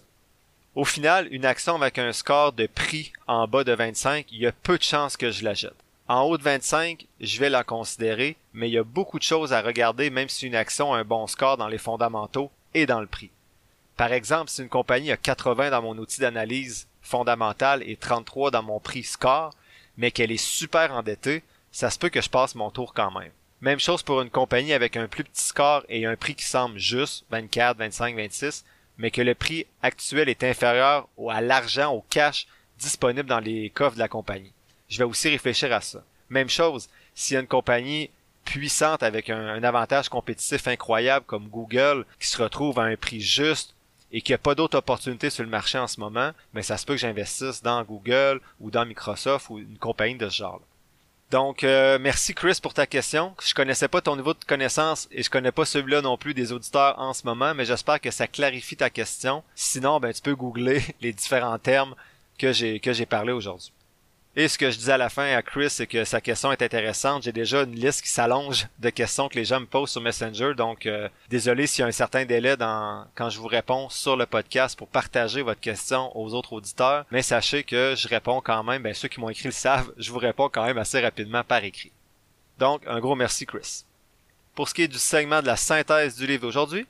Au 0.74 0.86
final, 0.86 1.28
une 1.30 1.44
action 1.44 1.74
avec 1.76 1.98
un 1.98 2.14
score 2.14 2.54
de 2.54 2.66
prix 2.66 3.12
en 3.26 3.46
bas 3.46 3.62
de 3.62 3.72
25, 3.72 4.32
il 4.32 4.38
y 4.38 4.46
a 4.46 4.52
peu 4.52 4.78
de 4.78 4.82
chances 4.82 5.18
que 5.18 5.30
je 5.30 5.44
la 5.44 5.52
jette. 5.52 5.74
En 6.08 6.22
haut 6.22 6.38
de 6.38 6.42
25, 6.42 7.06
je 7.20 7.40
vais 7.40 7.50
la 7.50 7.62
considérer, 7.62 8.36
mais 8.54 8.70
il 8.70 8.72
y 8.72 8.78
a 8.78 8.84
beaucoup 8.84 9.18
de 9.18 9.24
choses 9.24 9.52
à 9.52 9.60
regarder 9.60 10.08
même 10.08 10.30
si 10.30 10.46
une 10.46 10.54
action 10.54 10.94
a 10.94 10.98
un 10.98 11.04
bon 11.04 11.26
score 11.26 11.58
dans 11.58 11.68
les 11.68 11.76
fondamentaux 11.76 12.50
et 12.72 12.86
dans 12.86 13.02
le 13.02 13.06
prix. 13.06 13.30
Par 13.98 14.14
exemple, 14.14 14.50
si 14.50 14.62
une 14.62 14.70
compagnie 14.70 15.12
a 15.12 15.18
80 15.18 15.68
dans 15.70 15.82
mon 15.82 15.98
outil 15.98 16.22
d'analyse 16.22 16.88
fondamentale 17.02 17.82
et 17.84 17.96
33 17.96 18.50
dans 18.50 18.62
mon 18.62 18.80
prix 18.80 19.02
score, 19.02 19.54
mais 19.96 20.10
qu'elle 20.10 20.32
est 20.32 20.36
super 20.36 20.92
endettée, 20.92 21.42
ça 21.70 21.90
se 21.90 21.98
peut 21.98 22.08
que 22.08 22.22
je 22.22 22.30
passe 22.30 22.54
mon 22.54 22.70
tour 22.70 22.94
quand 22.94 23.10
même. 23.18 23.32
Même 23.60 23.78
chose 23.78 24.02
pour 24.02 24.22
une 24.22 24.30
compagnie 24.30 24.72
avec 24.72 24.96
un 24.96 25.06
plus 25.06 25.24
petit 25.24 25.44
score 25.44 25.84
et 25.88 26.06
un 26.06 26.16
prix 26.16 26.34
qui 26.34 26.44
semble 26.44 26.78
juste, 26.78 27.24
24, 27.30 27.78
25, 27.78 28.16
26, 28.16 28.64
mais 28.98 29.10
que 29.10 29.22
le 29.22 29.34
prix 29.34 29.66
actuel 29.82 30.28
est 30.28 30.44
inférieur 30.44 31.08
à 31.30 31.40
l'argent, 31.40 31.92
au 31.92 32.04
cash 32.10 32.46
disponible 32.78 33.28
dans 33.28 33.40
les 33.40 33.70
coffres 33.70 33.94
de 33.94 34.00
la 34.00 34.08
compagnie. 34.08 34.52
Je 34.88 34.98
vais 34.98 35.04
aussi 35.04 35.28
réfléchir 35.28 35.72
à 35.72 35.80
ça. 35.80 36.02
Même 36.28 36.48
chose, 36.48 36.88
s'il 37.14 37.34
y 37.34 37.36
a 37.36 37.40
une 37.40 37.46
compagnie 37.46 38.10
puissante 38.44 39.02
avec 39.02 39.30
un, 39.30 39.38
un, 39.38 39.62
avantage 39.62 40.08
compétitif 40.08 40.66
incroyable 40.66 41.24
comme 41.26 41.48
Google 41.48 42.04
qui 42.18 42.26
se 42.26 42.42
retrouve 42.42 42.80
à 42.80 42.84
un 42.84 42.96
prix 42.96 43.20
juste 43.20 43.74
et 44.12 44.20
qu'il 44.20 44.32
n'y 44.32 44.36
a 44.36 44.38
pas 44.38 44.54
d'autres 44.54 44.78
opportunités 44.78 45.30
sur 45.30 45.42
le 45.42 45.50
marché 45.50 45.78
en 45.78 45.88
ce 45.88 45.98
moment, 46.00 46.32
mais 46.52 46.62
ça 46.62 46.76
se 46.76 46.86
peut 46.86 46.94
que 46.94 47.00
j'investisse 47.00 47.62
dans 47.62 47.82
Google 47.82 48.40
ou 48.60 48.70
dans 48.70 48.84
Microsoft 48.84 49.50
ou 49.50 49.58
une 49.58 49.78
compagnie 49.78 50.16
de 50.16 50.28
ce 50.28 50.36
genre. 50.36 50.60
-là. 50.60 50.66
Donc, 51.32 51.64
euh, 51.64 51.98
merci 51.98 52.34
Chris 52.34 52.58
pour 52.62 52.74
ta 52.74 52.86
question. 52.86 53.34
Je 53.42 53.54
connaissais 53.54 53.88
pas 53.88 54.02
ton 54.02 54.16
niveau 54.16 54.34
de 54.34 54.44
connaissance 54.46 55.08
et 55.10 55.22
je 55.22 55.30
connais 55.30 55.50
pas 55.50 55.64
celui-là 55.64 56.02
non 56.02 56.18
plus 56.18 56.34
des 56.34 56.52
auditeurs 56.52 56.98
en 56.98 57.14
ce 57.14 57.24
moment, 57.24 57.54
mais 57.54 57.64
j'espère 57.64 58.02
que 58.02 58.10
ça 58.10 58.26
clarifie 58.26 58.76
ta 58.76 58.90
question. 58.90 59.42
Sinon, 59.54 59.98
ben 59.98 60.12
tu 60.12 60.20
peux 60.20 60.34
googler 60.34 60.82
les 61.00 61.14
différents 61.14 61.58
termes 61.58 61.94
que 62.38 62.52
j'ai 62.52 62.80
que 62.80 62.92
j'ai 62.92 63.06
parlé 63.06 63.32
aujourd'hui. 63.32 63.72
Et 64.34 64.48
ce 64.48 64.56
que 64.56 64.70
je 64.70 64.78
disais 64.78 64.92
à 64.92 64.96
la 64.96 65.10
fin 65.10 65.36
à 65.36 65.42
Chris, 65.42 65.68
c'est 65.68 65.86
que 65.86 66.04
sa 66.06 66.22
question 66.22 66.50
est 66.52 66.62
intéressante. 66.62 67.22
J'ai 67.22 67.32
déjà 67.32 67.64
une 67.64 67.74
liste 67.74 68.00
qui 68.00 68.08
s'allonge 68.08 68.66
de 68.78 68.88
questions 68.88 69.28
que 69.28 69.34
les 69.34 69.44
gens 69.44 69.60
me 69.60 69.66
posent 69.66 69.90
sur 69.90 70.00
Messenger. 70.00 70.54
Donc, 70.56 70.86
euh, 70.86 71.10
désolé 71.28 71.66
s'il 71.66 71.82
y 71.82 71.84
a 71.84 71.88
un 71.88 71.92
certain 71.92 72.24
délai 72.24 72.56
quand 72.58 73.28
je 73.28 73.38
vous 73.38 73.46
réponds 73.46 73.90
sur 73.90 74.16
le 74.16 74.24
podcast 74.24 74.78
pour 74.78 74.88
partager 74.88 75.42
votre 75.42 75.60
question 75.60 76.16
aux 76.16 76.32
autres 76.32 76.54
auditeurs. 76.54 77.04
Mais 77.10 77.20
sachez 77.20 77.62
que 77.62 77.94
je 77.94 78.08
réponds 78.08 78.40
quand 78.40 78.64
même. 78.64 78.82
Ben, 78.82 78.94
ceux 78.94 79.08
qui 79.08 79.20
m'ont 79.20 79.28
écrit 79.28 79.48
le 79.48 79.52
savent. 79.52 79.92
Je 79.98 80.10
vous 80.10 80.18
réponds 80.18 80.48
quand 80.48 80.64
même 80.64 80.78
assez 80.78 81.00
rapidement 81.00 81.44
par 81.44 81.62
écrit. 81.62 81.92
Donc, 82.58 82.80
un 82.86 83.00
gros 83.00 83.14
merci, 83.14 83.44
Chris. 83.44 83.84
Pour 84.54 84.66
ce 84.66 84.72
qui 84.72 84.82
est 84.82 84.88
du 84.88 84.98
segment 84.98 85.42
de 85.42 85.46
la 85.46 85.56
synthèse 85.56 86.16
du 86.16 86.26
livre 86.26 86.42
d'aujourd'hui, 86.42 86.86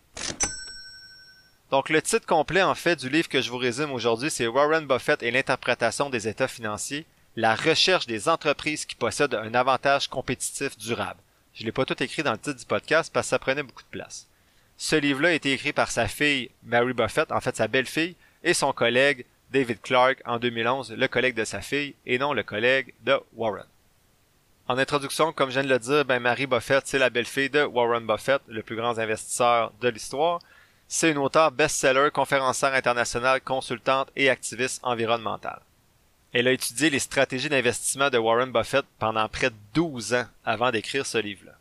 Donc 1.72 1.88
le 1.88 2.02
titre 2.02 2.26
complet 2.26 2.62
en 2.62 2.74
fait 2.74 2.96
du 3.00 3.08
livre 3.08 3.30
que 3.30 3.40
je 3.40 3.50
vous 3.50 3.56
résume 3.56 3.92
aujourd'hui, 3.92 4.30
c'est 4.30 4.46
Warren 4.46 4.86
Buffett 4.86 5.22
et 5.22 5.30
l'interprétation 5.30 6.10
des 6.10 6.28
états 6.28 6.46
financiers, 6.46 7.06
la 7.36 7.54
recherche 7.54 8.06
des 8.06 8.28
entreprises 8.28 8.84
qui 8.84 8.94
possèdent 8.94 9.34
un 9.34 9.54
avantage 9.54 10.08
compétitif 10.08 10.76
durable. 10.76 11.20
Je 11.54 11.64
l'ai 11.64 11.72
pas 11.72 11.84
tout 11.84 12.02
écrit 12.02 12.22
dans 12.22 12.32
le 12.32 12.38
titre 12.38 12.58
du 12.58 12.66
podcast 12.66 13.12
parce 13.12 13.26
que 13.26 13.30
ça 13.30 13.38
prenait 13.38 13.62
beaucoup 13.62 13.82
de 13.82 13.88
place. 13.88 14.26
Ce 14.76 14.96
livre-là 14.96 15.28
a 15.28 15.32
été 15.32 15.52
écrit 15.52 15.72
par 15.72 15.90
sa 15.90 16.08
fille 16.08 16.50
Mary 16.62 16.92
Buffett, 16.92 17.30
en 17.30 17.40
fait 17.40 17.56
sa 17.56 17.68
belle-fille, 17.68 18.16
et 18.42 18.54
son 18.54 18.72
collègue 18.72 19.24
David 19.50 19.80
Clark 19.80 20.22
en 20.24 20.38
2011, 20.38 20.92
le 20.92 21.08
collègue 21.08 21.34
de 21.34 21.44
sa 21.44 21.60
fille 21.60 21.94
et 22.06 22.18
non 22.18 22.32
le 22.32 22.42
collègue 22.42 22.94
de 23.04 23.18
Warren. 23.34 23.66
En 24.68 24.78
introduction, 24.78 25.32
comme 25.32 25.50
je 25.50 25.60
viens 25.60 25.64
de 25.64 25.72
le 25.72 25.78
dire, 25.78 26.04
ben 26.04 26.20
Mary 26.20 26.46
Buffett, 26.46 26.86
c'est 26.86 26.98
la 26.98 27.10
belle-fille 27.10 27.50
de 27.50 27.62
Warren 27.62 28.06
Buffett, 28.06 28.40
le 28.46 28.62
plus 28.62 28.76
grand 28.76 28.98
investisseur 28.98 29.72
de 29.80 29.88
l'histoire. 29.88 30.40
C'est 30.88 31.10
une 31.10 31.18
auteure 31.18 31.50
best-seller, 31.50 32.10
conférencière 32.12 32.74
internationale, 32.74 33.40
consultante 33.40 34.10
et 34.16 34.30
activiste 34.30 34.80
environnementale. 34.82 35.60
Elle 36.32 36.48
a 36.48 36.52
étudié 36.52 36.88
les 36.88 36.98
stratégies 36.98 37.50
d'investissement 37.50 38.08
de 38.08 38.16
Warren 38.16 38.52
Buffett 38.52 38.86
pendant 38.98 39.28
près 39.28 39.50
de 39.50 39.56
12 39.74 40.14
ans 40.14 40.24
avant 40.46 40.70
d'écrire 40.70 41.04
ce 41.04 41.18
livre-là. 41.18 41.52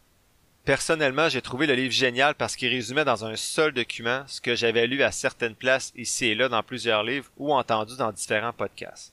Personnellement, 0.63 1.27
j'ai 1.27 1.41
trouvé 1.41 1.67
le 1.67 1.73
livre 1.73 1.91
génial 1.91 2.35
parce 2.35 2.55
qu'il 2.55 2.69
résumait 2.69 3.03
dans 3.03 3.25
un 3.25 3.35
seul 3.35 3.73
document 3.73 4.23
ce 4.27 4.39
que 4.39 4.55
j'avais 4.55 4.87
lu 4.87 5.03
à 5.03 5.11
certaines 5.11 5.55
places 5.55 5.91
ici 5.97 6.27
et 6.27 6.35
là 6.35 6.47
dans 6.47 6.63
plusieurs 6.63 7.03
livres 7.03 7.29
ou 7.35 7.53
entendu 7.53 7.97
dans 7.97 8.13
différents 8.13 8.53
podcasts. 8.53 9.11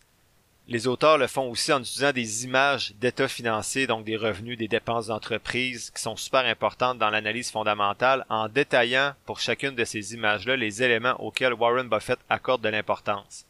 Les 0.68 0.86
auteurs 0.86 1.18
le 1.18 1.26
font 1.26 1.50
aussi 1.50 1.72
en 1.72 1.80
utilisant 1.80 2.12
des 2.12 2.44
images 2.44 2.92
d'état 3.00 3.26
financier, 3.26 3.88
donc 3.88 4.04
des 4.04 4.18
revenus, 4.18 4.58
des 4.58 4.68
dépenses 4.68 5.08
d'entreprise, 5.08 5.90
qui 5.90 6.00
sont 6.00 6.16
super 6.16 6.44
importantes 6.44 6.98
dans 6.98 7.10
l'analyse 7.10 7.50
fondamentale, 7.50 8.24
en 8.28 8.48
détaillant 8.48 9.14
pour 9.24 9.40
chacune 9.40 9.74
de 9.74 9.84
ces 9.84 10.14
images-là 10.14 10.56
les 10.56 10.84
éléments 10.84 11.20
auxquels 11.20 11.54
Warren 11.54 11.88
Buffett 11.88 12.20
accorde 12.28 12.60
de 12.60 12.68
l'importance. 12.68 13.47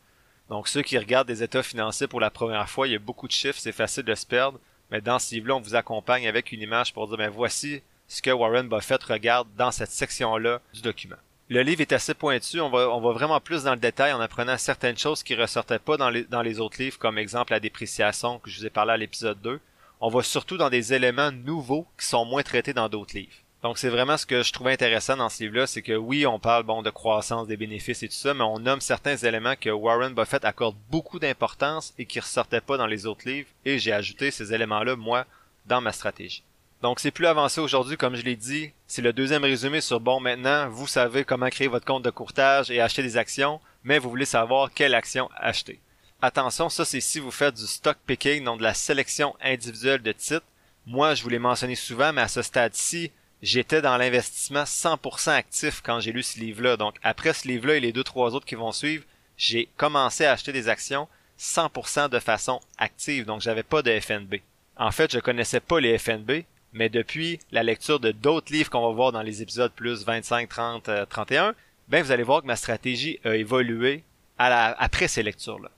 Donc 0.48 0.68
ceux 0.68 0.82
qui 0.82 0.98
regardent 0.98 1.28
des 1.28 1.42
états 1.42 1.62
financiers 1.62 2.06
pour 2.06 2.20
la 2.20 2.30
première 2.30 2.68
fois, 2.68 2.88
il 2.88 2.92
y 2.92 2.96
a 2.96 3.00
beaucoup 3.00 3.26
de 3.26 3.32
chiffres, 3.32 3.58
c'est 3.58 3.72
facile 3.72 4.04
de 4.04 4.14
se 4.14 4.26
perdre, 4.26 4.58
mais 4.90 5.00
dans 5.00 5.18
ce 5.18 5.34
livre-là, 5.34 5.56
on 5.56 5.60
vous 5.60 5.74
accompagne 5.74 6.26
avec 6.26 6.52
une 6.52 6.62
image 6.62 6.94
pour 6.94 7.06
dire, 7.08 7.18
ben 7.18 7.30
voici 7.30 7.82
ce 8.06 8.22
que 8.22 8.30
Warren 8.30 8.68
Buffett 8.68 9.02
regarde 9.02 9.48
dans 9.56 9.70
cette 9.70 9.90
section-là 9.90 10.60
du 10.72 10.80
document. 10.80 11.16
Le 11.50 11.62
livre 11.62 11.80
est 11.80 11.92
assez 11.92 12.14
pointu, 12.14 12.60
on 12.60 12.70
va, 12.70 12.90
on 12.90 13.00
va 13.00 13.12
vraiment 13.12 13.40
plus 13.40 13.64
dans 13.64 13.74
le 13.74 13.80
détail 13.80 14.12
en 14.12 14.20
apprenant 14.20 14.58
certaines 14.58 14.98
choses 14.98 15.22
qui 15.22 15.34
ressortaient 15.34 15.78
pas 15.78 15.96
dans 15.96 16.10
les, 16.10 16.24
dans 16.24 16.42
les 16.42 16.60
autres 16.60 16.80
livres, 16.82 16.98
comme 16.98 17.18
exemple 17.18 17.52
la 17.52 17.60
dépréciation 17.60 18.38
que 18.38 18.50
je 18.50 18.58
vous 18.58 18.66
ai 18.66 18.70
parlé 18.70 18.92
à 18.92 18.96
l'épisode 18.96 19.40
2. 19.40 19.60
On 20.00 20.08
va 20.10 20.22
surtout 20.22 20.56
dans 20.56 20.70
des 20.70 20.92
éléments 20.92 21.32
nouveaux 21.32 21.86
qui 21.98 22.06
sont 22.06 22.24
moins 22.24 22.42
traités 22.42 22.74
dans 22.74 22.88
d'autres 22.88 23.16
livres. 23.16 23.34
Donc 23.62 23.78
c'est 23.78 23.88
vraiment 23.88 24.16
ce 24.16 24.24
que 24.24 24.44
je 24.44 24.52
trouvais 24.52 24.72
intéressant 24.72 25.16
dans 25.16 25.28
ce 25.28 25.42
livre-là, 25.42 25.66
c'est 25.66 25.82
que 25.82 25.94
oui, 25.94 26.26
on 26.26 26.38
parle 26.38 26.62
bon 26.62 26.82
de 26.82 26.90
croissance, 26.90 27.48
des 27.48 27.56
bénéfices 27.56 28.04
et 28.04 28.08
tout 28.08 28.14
ça, 28.14 28.32
mais 28.32 28.44
on 28.44 28.60
nomme 28.60 28.80
certains 28.80 29.16
éléments 29.16 29.56
que 29.56 29.70
Warren 29.70 30.14
Buffett 30.14 30.44
accorde 30.44 30.76
beaucoup 30.90 31.18
d'importance 31.18 31.92
et 31.98 32.06
qui 32.06 32.20
ressortaient 32.20 32.60
pas 32.60 32.76
dans 32.76 32.86
les 32.86 33.06
autres 33.06 33.28
livres, 33.28 33.48
et 33.64 33.80
j'ai 33.80 33.92
ajouté 33.92 34.30
ces 34.30 34.54
éléments-là, 34.54 34.94
moi, 34.94 35.26
dans 35.66 35.80
ma 35.80 35.90
stratégie. 35.90 36.44
Donc 36.82 37.00
c'est 37.00 37.10
plus 37.10 37.26
avancé 37.26 37.60
aujourd'hui, 37.60 37.96
comme 37.96 38.14
je 38.14 38.22
l'ai 38.22 38.36
dit. 38.36 38.70
C'est 38.86 39.02
le 39.02 39.12
deuxième 39.12 39.42
résumé 39.42 39.80
sur 39.80 39.98
bon 39.98 40.20
maintenant, 40.20 40.68
vous 40.68 40.86
savez 40.86 41.24
comment 41.24 41.48
créer 41.48 41.66
votre 41.66 41.84
compte 41.84 42.04
de 42.04 42.10
courtage 42.10 42.70
et 42.70 42.80
acheter 42.80 43.02
des 43.02 43.16
actions, 43.16 43.60
mais 43.82 43.98
vous 43.98 44.10
voulez 44.10 44.24
savoir 44.24 44.70
quelle 44.72 44.94
action 44.94 45.28
acheter. 45.36 45.80
Attention, 46.22 46.68
ça 46.68 46.84
c'est 46.84 47.00
si 47.00 47.18
vous 47.18 47.32
faites 47.32 47.56
du 47.56 47.66
stock 47.66 47.96
picking, 48.06 48.44
donc 48.44 48.58
de 48.58 48.64
la 48.64 48.74
sélection 48.74 49.34
individuelle 49.42 50.02
de 50.02 50.12
titres. 50.12 50.46
Moi, 50.86 51.14
je 51.14 51.24
vous 51.24 51.28
l'ai 51.28 51.40
mentionné 51.40 51.74
souvent, 51.74 52.12
mais 52.12 52.22
à 52.22 52.28
ce 52.28 52.42
stade-ci, 52.42 53.10
j'étais 53.42 53.82
dans 53.82 53.96
l'investissement 53.96 54.64
100% 54.64 55.30
actif 55.30 55.80
quand 55.82 56.00
j'ai 56.00 56.12
lu 56.12 56.22
ce 56.22 56.38
livre-là. 56.38 56.76
Donc 56.76 56.96
après 57.02 57.32
ce 57.32 57.48
livre-là 57.48 57.76
et 57.76 57.80
les 57.80 57.92
deux 57.92 58.04
trois 58.04 58.34
autres 58.34 58.46
qui 58.46 58.54
vont 58.54 58.72
suivre, 58.72 59.04
j'ai 59.36 59.68
commencé 59.76 60.24
à 60.24 60.32
acheter 60.32 60.52
des 60.52 60.68
actions 60.68 61.08
100% 61.38 62.08
de 62.08 62.18
façon 62.18 62.60
active. 62.78 63.24
Donc 63.24 63.40
j'avais 63.40 63.62
pas 63.62 63.82
de 63.82 63.98
FNB. 63.98 64.36
En 64.76 64.90
fait, 64.90 65.12
je 65.12 65.18
connaissais 65.18 65.60
pas 65.60 65.80
les 65.80 65.98
FNB, 65.98 66.44
mais 66.72 66.88
depuis 66.88 67.40
la 67.50 67.62
lecture 67.62 68.00
de 68.00 68.12
d'autres 68.12 68.52
livres 68.52 68.70
qu'on 68.70 68.86
va 68.86 68.94
voir 68.94 69.12
dans 69.12 69.22
les 69.22 69.42
épisodes 69.42 69.72
plus 69.72 70.04
25, 70.04 70.48
30, 70.48 70.90
31, 71.08 71.54
ben 71.88 72.02
vous 72.02 72.12
allez 72.12 72.22
voir 72.22 72.42
que 72.42 72.46
ma 72.46 72.56
stratégie 72.56 73.18
a 73.24 73.34
évolué 73.34 74.04
après 74.38 75.08
ces 75.08 75.22
lectures-là. 75.22 75.70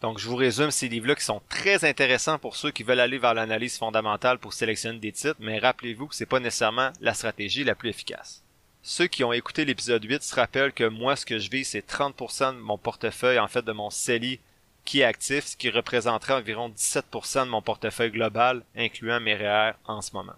Donc 0.00 0.18
je 0.18 0.28
vous 0.28 0.36
résume 0.36 0.70
ces 0.70 0.88
livres-là 0.88 1.16
qui 1.16 1.24
sont 1.24 1.42
très 1.48 1.84
intéressants 1.84 2.38
pour 2.38 2.56
ceux 2.56 2.70
qui 2.70 2.84
veulent 2.84 3.00
aller 3.00 3.18
vers 3.18 3.34
l'analyse 3.34 3.78
fondamentale 3.78 4.38
pour 4.38 4.52
sélectionner 4.52 4.98
des 5.00 5.12
titres, 5.12 5.36
mais 5.40 5.58
rappelez-vous 5.58 6.06
que 6.06 6.14
c'est 6.14 6.26
pas 6.26 6.38
nécessairement 6.38 6.92
la 7.00 7.14
stratégie 7.14 7.64
la 7.64 7.74
plus 7.74 7.90
efficace. 7.90 8.42
Ceux 8.82 9.08
qui 9.08 9.24
ont 9.24 9.32
écouté 9.32 9.64
l'épisode 9.64 10.04
8 10.04 10.22
se 10.22 10.34
rappellent 10.36 10.72
que 10.72 10.88
moi 10.88 11.16
ce 11.16 11.26
que 11.26 11.38
je 11.38 11.50
vis 11.50 11.64
c'est 11.64 11.86
30% 11.86 12.54
de 12.54 12.60
mon 12.60 12.78
portefeuille 12.78 13.40
en 13.40 13.48
fait 13.48 13.64
de 13.64 13.72
mon 13.72 13.90
CELI 13.90 14.38
qui 14.84 15.00
est 15.00 15.04
actif, 15.04 15.44
ce 15.44 15.56
qui 15.56 15.68
représenterait 15.68 16.34
environ 16.34 16.70
17% 16.70 17.44
de 17.44 17.50
mon 17.50 17.60
portefeuille 17.60 18.12
global, 18.12 18.62
incluant 18.74 19.20
mes 19.20 19.34
REER 19.34 19.72
en 19.84 20.00
ce 20.00 20.12
moment. 20.14 20.36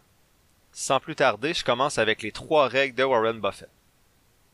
Sans 0.72 0.98
plus 0.98 1.14
tarder, 1.14 1.54
je 1.54 1.64
commence 1.64 1.98
avec 1.98 2.22
les 2.22 2.32
trois 2.32 2.66
règles 2.66 2.96
de 2.96 3.04
Warren 3.04 3.40
Buffett. 3.40 3.68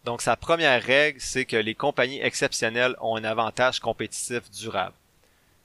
Donc 0.07 0.23
sa 0.23 0.37
première 0.37 0.81
règle, 0.81 1.21
c'est 1.21 1.45
que 1.45 1.57
les 1.57 1.75
compagnies 1.75 2.23
exceptionnelles 2.23 2.95
ont 3.01 3.17
un 3.17 3.25
avantage 3.25 3.81
compétitif 3.81 4.49
durable. 4.53 4.95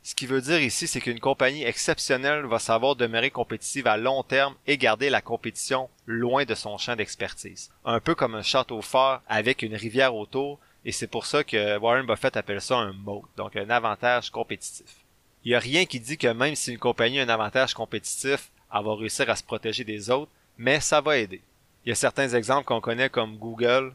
Ce 0.01 0.15
qui 0.15 0.25
veut 0.25 0.41
dire 0.41 0.59
ici, 0.59 0.87
c'est 0.87 0.99
qu'une 0.99 1.19
compagnie 1.19 1.63
exceptionnelle 1.63 2.47
va 2.47 2.57
savoir 2.57 2.95
demeurer 2.95 3.29
compétitive 3.29 3.85
à 3.85 3.97
long 3.97 4.23
terme 4.23 4.55
et 4.65 4.79
garder 4.79 5.11
la 5.11 5.21
compétition 5.21 5.91
loin 6.07 6.43
de 6.43 6.55
son 6.55 6.79
champ 6.79 6.95
d'expertise. 6.95 7.69
Un 7.85 7.99
peu 7.99 8.15
comme 8.15 8.33
un 8.33 8.41
château 8.41 8.81
fort 8.81 9.21
avec 9.27 9.61
une 9.61 9.75
rivière 9.75 10.15
autour, 10.15 10.57
et 10.85 10.91
c'est 10.91 11.05
pour 11.05 11.27
ça 11.27 11.43
que 11.43 11.77
Warren 11.77 12.07
Buffett 12.07 12.35
appelle 12.35 12.61
ça 12.61 12.77
un 12.77 12.93
moat, 12.93 13.21
donc 13.37 13.55
un 13.55 13.69
avantage 13.69 14.31
compétitif. 14.31 14.87
Il 15.45 15.49
n'y 15.49 15.55
a 15.55 15.59
rien 15.59 15.85
qui 15.85 15.99
dit 15.99 16.17
que 16.17 16.33
même 16.33 16.55
si 16.55 16.71
une 16.71 16.79
compagnie 16.79 17.19
a 17.19 17.23
un 17.25 17.29
avantage 17.29 17.75
compétitif, 17.75 18.49
elle 18.73 18.83
va 18.83 18.95
réussir 18.95 19.29
à 19.29 19.35
se 19.35 19.43
protéger 19.43 19.83
des 19.83 20.09
autres, 20.09 20.31
mais 20.57 20.79
ça 20.79 20.99
va 20.99 21.19
aider. 21.19 21.43
Il 21.85 21.89
y 21.89 21.91
a 21.91 21.95
certains 21.95 22.29
exemples 22.29 22.65
qu'on 22.65 22.81
connaît 22.81 23.09
comme 23.09 23.37
Google, 23.37 23.93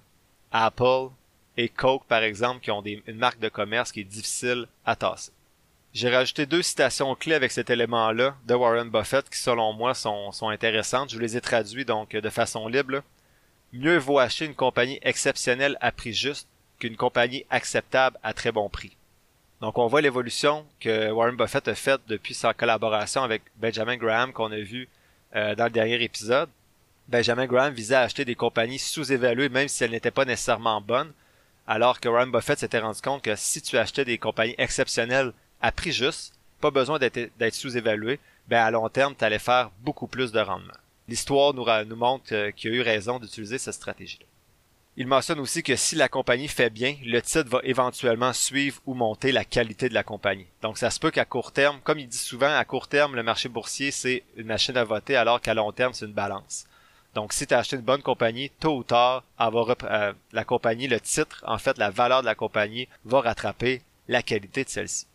Apple 0.52 1.08
et 1.56 1.68
Coke 1.68 2.04
par 2.06 2.22
exemple 2.22 2.60
qui 2.60 2.70
ont 2.70 2.82
une 2.84 3.16
marque 3.16 3.40
de 3.40 3.48
commerce 3.48 3.92
qui 3.92 4.00
est 4.00 4.04
difficile 4.04 4.66
à 4.84 4.96
tasser. 4.96 5.32
J'ai 5.96 6.10
rajouté 6.10 6.44
deux 6.44 6.60
citations 6.60 7.14
clés 7.14 7.34
avec 7.34 7.50
cet 7.50 7.70
élément-là 7.70 8.36
de 8.46 8.54
Warren 8.54 8.90
Buffett 8.90 9.30
qui 9.30 9.38
selon 9.38 9.72
moi 9.72 9.94
sont, 9.94 10.30
intéressantes. 10.42 11.10
Je 11.10 11.18
les 11.18 11.38
ai 11.38 11.40
traduits 11.40 11.86
donc 11.86 12.10
de 12.10 12.28
façon 12.28 12.68
libre. 12.68 13.02
Mieux 13.72 13.96
vaut 13.96 14.18
acheter 14.18 14.44
une 14.44 14.54
compagnie 14.54 14.98
exceptionnelle 15.00 15.78
à 15.80 15.92
prix 15.92 16.12
juste 16.12 16.48
qu'une 16.78 16.96
compagnie 16.96 17.46
acceptable 17.48 18.18
à 18.22 18.34
très 18.34 18.52
bon 18.52 18.68
prix. 18.68 18.94
Donc 19.62 19.78
on 19.78 19.86
voit 19.86 20.02
l'évolution 20.02 20.66
que 20.80 21.10
Warren 21.10 21.34
Buffett 21.34 21.66
a 21.66 21.74
faite 21.74 22.02
depuis 22.08 22.34
sa 22.34 22.52
collaboration 22.52 23.22
avec 23.22 23.40
Benjamin 23.56 23.96
Graham 23.96 24.34
qu'on 24.34 24.52
a 24.52 24.58
vu 24.58 24.90
euh, 25.34 25.54
dans 25.54 25.64
le 25.64 25.70
dernier 25.70 26.02
épisode. 26.02 26.50
Benjamin 27.08 27.46
Graham 27.46 27.72
visait 27.72 27.94
à 27.94 28.00
acheter 28.02 28.24
des 28.24 28.34
compagnies 28.34 28.78
sous-évaluées 28.78 29.48
même 29.48 29.68
si 29.68 29.84
elles 29.84 29.92
n'étaient 29.92 30.10
pas 30.10 30.24
nécessairement 30.24 30.80
bonnes, 30.80 31.12
alors 31.66 32.00
que 32.00 32.08
Warren 32.08 32.30
Buffett 32.30 32.58
s'était 32.58 32.78
rendu 32.78 33.00
compte 33.00 33.22
que 33.22 33.36
si 33.36 33.62
tu 33.62 33.78
achetais 33.78 34.04
des 34.04 34.18
compagnies 34.18 34.54
exceptionnelles 34.58 35.32
à 35.60 35.72
prix 35.72 35.92
juste, 35.92 36.34
pas 36.60 36.70
besoin 36.70 36.98
d'être 36.98 37.54
sous-évalué, 37.54 38.18
ben 38.48 38.62
à 38.64 38.70
long 38.70 38.88
terme, 38.88 39.14
tu 39.16 39.24
allais 39.24 39.38
faire 39.38 39.70
beaucoup 39.80 40.06
plus 40.06 40.32
de 40.32 40.40
rendement. 40.40 40.72
L'histoire 41.08 41.54
nous, 41.54 41.66
nous 41.86 41.96
montre 41.96 42.50
qu'il 42.50 42.72
a 42.72 42.74
eu 42.74 42.80
raison 42.80 43.18
d'utiliser 43.18 43.58
cette 43.58 43.74
stratégie-là. 43.74 44.26
Il 44.96 45.06
mentionne 45.06 45.40
aussi 45.40 45.62
que 45.62 45.76
si 45.76 45.94
la 45.94 46.08
compagnie 46.08 46.48
fait 46.48 46.70
bien, 46.70 46.96
le 47.04 47.20
titre 47.20 47.50
va 47.50 47.60
éventuellement 47.64 48.32
suivre 48.32 48.80
ou 48.86 48.94
monter 48.94 49.30
la 49.30 49.44
qualité 49.44 49.88
de 49.88 49.94
la 49.94 50.02
compagnie. 50.02 50.46
Donc 50.62 50.78
ça 50.78 50.90
se 50.90 50.98
peut 50.98 51.10
qu'à 51.10 51.26
court 51.26 51.52
terme, 51.52 51.80
comme 51.84 51.98
il 51.98 52.08
dit 52.08 52.16
souvent, 52.16 52.56
à 52.56 52.64
court 52.64 52.88
terme, 52.88 53.14
le 53.14 53.22
marché 53.22 53.48
boursier, 53.50 53.90
c'est 53.90 54.24
une 54.36 54.46
machine 54.46 54.76
à 54.76 54.84
voter, 54.84 55.14
alors 55.14 55.40
qu'à 55.40 55.52
long 55.52 55.70
terme, 55.70 55.92
c'est 55.92 56.06
une 56.06 56.12
balance. 56.12 56.66
Donc 57.16 57.32
si 57.32 57.46
tu 57.46 57.54
as 57.54 57.60
acheté 57.60 57.76
une 57.76 57.82
bonne 57.82 58.02
compagnie, 58.02 58.50
tôt 58.60 58.76
ou 58.76 58.84
tard, 58.84 59.24
euh, 59.40 60.12
la 60.32 60.44
compagnie, 60.44 60.86
le 60.86 61.00
titre, 61.00 61.42
en 61.46 61.56
fait, 61.56 61.78
la 61.78 61.88
valeur 61.88 62.20
de 62.20 62.26
la 62.26 62.34
compagnie 62.34 62.88
va 63.06 63.22
rattraper 63.22 63.80
la 64.06 64.22
qualité 64.22 64.64
de 64.64 64.68
celle-ci. 64.68 65.06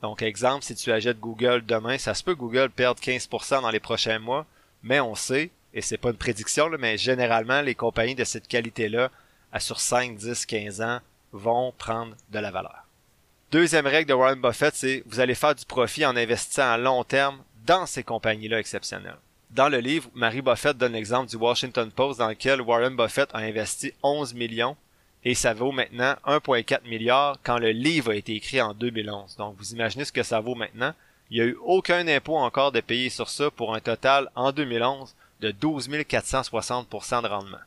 Donc 0.00 0.22
exemple, 0.22 0.64
si 0.64 0.76
tu 0.76 0.92
achètes 0.92 1.18
Google 1.18 1.66
demain, 1.66 1.98
ça 1.98 2.14
se 2.14 2.22
peut 2.22 2.36
que 2.36 2.38
Google 2.38 2.70
perde 2.70 3.00
15% 3.00 3.62
dans 3.62 3.70
les 3.70 3.80
prochains 3.80 4.20
mois, 4.20 4.46
mais 4.84 5.00
on 5.00 5.16
sait 5.16 5.50
et 5.72 5.82
c'est 5.82 5.98
pas 5.98 6.10
une 6.10 6.16
prédiction, 6.16 6.70
mais 6.78 6.96
généralement, 6.98 7.62
les 7.62 7.74
compagnies 7.74 8.14
de 8.14 8.22
cette 8.22 8.46
qualité-là, 8.46 9.10
sur 9.58 9.80
5, 9.80 10.16
10, 10.16 10.46
15 10.46 10.82
ans, 10.82 11.00
vont 11.32 11.74
prendre 11.76 12.14
de 12.30 12.38
la 12.38 12.52
valeur. 12.52 12.86
Deuxième 13.50 13.88
règle 13.88 14.08
de 14.08 14.14
Warren 14.14 14.40
Buffett, 14.40 14.76
c'est 14.76 15.02
vous 15.06 15.18
allez 15.18 15.34
faire 15.34 15.56
du 15.56 15.64
profit 15.64 16.06
en 16.06 16.14
investissant 16.14 16.70
à 16.70 16.78
long 16.78 17.02
terme 17.02 17.42
dans 17.66 17.86
ces 17.86 18.04
compagnies-là 18.04 18.60
exceptionnelles. 18.60 19.18
Dans 19.54 19.68
le 19.68 19.78
livre, 19.78 20.10
Marie 20.14 20.42
Buffett 20.42 20.76
donne 20.76 20.94
l'exemple 20.94 21.30
du 21.30 21.36
Washington 21.36 21.88
Post 21.88 22.18
dans 22.18 22.28
lequel 22.28 22.60
Warren 22.60 22.96
Buffett 22.96 23.30
a 23.32 23.38
investi 23.38 23.92
11 24.02 24.34
millions 24.34 24.76
et 25.24 25.36
ça 25.36 25.54
vaut 25.54 25.70
maintenant 25.70 26.16
1,4 26.26 26.88
milliard 26.88 27.38
quand 27.44 27.58
le 27.58 27.70
livre 27.70 28.10
a 28.10 28.16
été 28.16 28.34
écrit 28.34 28.60
en 28.60 28.74
2011. 28.74 29.36
Donc 29.36 29.54
vous 29.56 29.72
imaginez 29.72 30.04
ce 30.04 30.10
que 30.10 30.24
ça 30.24 30.40
vaut 30.40 30.56
maintenant. 30.56 30.92
Il 31.30 31.36
n'y 31.36 31.40
a 31.40 31.46
eu 31.46 31.56
aucun 31.62 32.08
impôt 32.08 32.36
encore 32.36 32.72
de 32.72 32.80
payer 32.80 33.10
sur 33.10 33.28
ça 33.28 33.48
pour 33.48 33.76
un 33.76 33.80
total 33.80 34.28
en 34.34 34.50
2011 34.50 35.14
de 35.40 35.52
12 35.52 35.88
460% 35.88 37.22
de 37.22 37.28
rendement. 37.28 37.58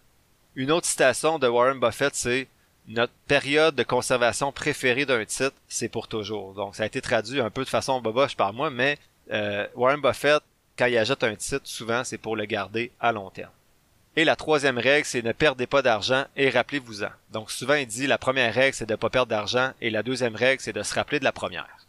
Une 0.57 0.73
autre 0.73 0.87
citation 0.87 1.39
de 1.39 1.47
Warren 1.47 1.79
Buffett, 1.79 2.15
c'est 2.15 2.49
notre 2.89 3.13
période 3.29 3.75
de 3.75 3.83
conservation 3.83 4.51
préférée 4.51 5.05
d'un 5.05 5.23
titre, 5.23 5.55
c'est 5.69 5.87
pour 5.87 6.09
toujours. 6.09 6.53
Donc, 6.53 6.75
ça 6.75 6.83
a 6.83 6.87
été 6.87 6.99
traduit 6.99 7.39
un 7.39 7.49
peu 7.49 7.63
de 7.63 7.69
façon 7.69 8.01
boboche 8.01 8.35
par 8.35 8.51
moi, 8.51 8.69
mais 8.69 8.97
euh, 9.31 9.65
Warren 9.75 10.01
Buffett, 10.01 10.43
quand 10.77 10.85
il 10.85 10.97
achète 10.97 11.23
un 11.23 11.35
titre, 11.35 11.65
souvent, 11.65 12.03
c'est 12.03 12.17
pour 12.17 12.35
le 12.35 12.45
garder 12.45 12.91
à 12.99 13.11
long 13.11 13.29
terme. 13.29 13.51
Et 14.15 14.25
la 14.25 14.35
troisième 14.35 14.79
règle, 14.79 15.05
c'est 15.05 15.21
ne 15.21 15.31
perdez 15.31 15.67
pas 15.67 15.81
d'argent 15.81 16.25
et 16.35 16.49
rappelez-vous-en. 16.49 17.09
Donc, 17.31 17.51
souvent, 17.51 17.75
il 17.75 17.85
dit 17.85 18.07
la 18.07 18.17
première 18.17 18.53
règle, 18.53 18.75
c'est 18.75 18.87
de 18.87 18.93
ne 18.93 18.97
pas 18.97 19.11
perdre 19.11 19.29
d'argent 19.29 19.73
et 19.79 19.91
la 19.91 20.01
deuxième 20.01 20.35
règle, 20.35 20.61
c'est 20.61 20.73
de 20.73 20.81
se 20.81 20.95
rappeler 20.95 21.19
de 21.19 21.23
la 21.23 21.31
première. 21.31 21.85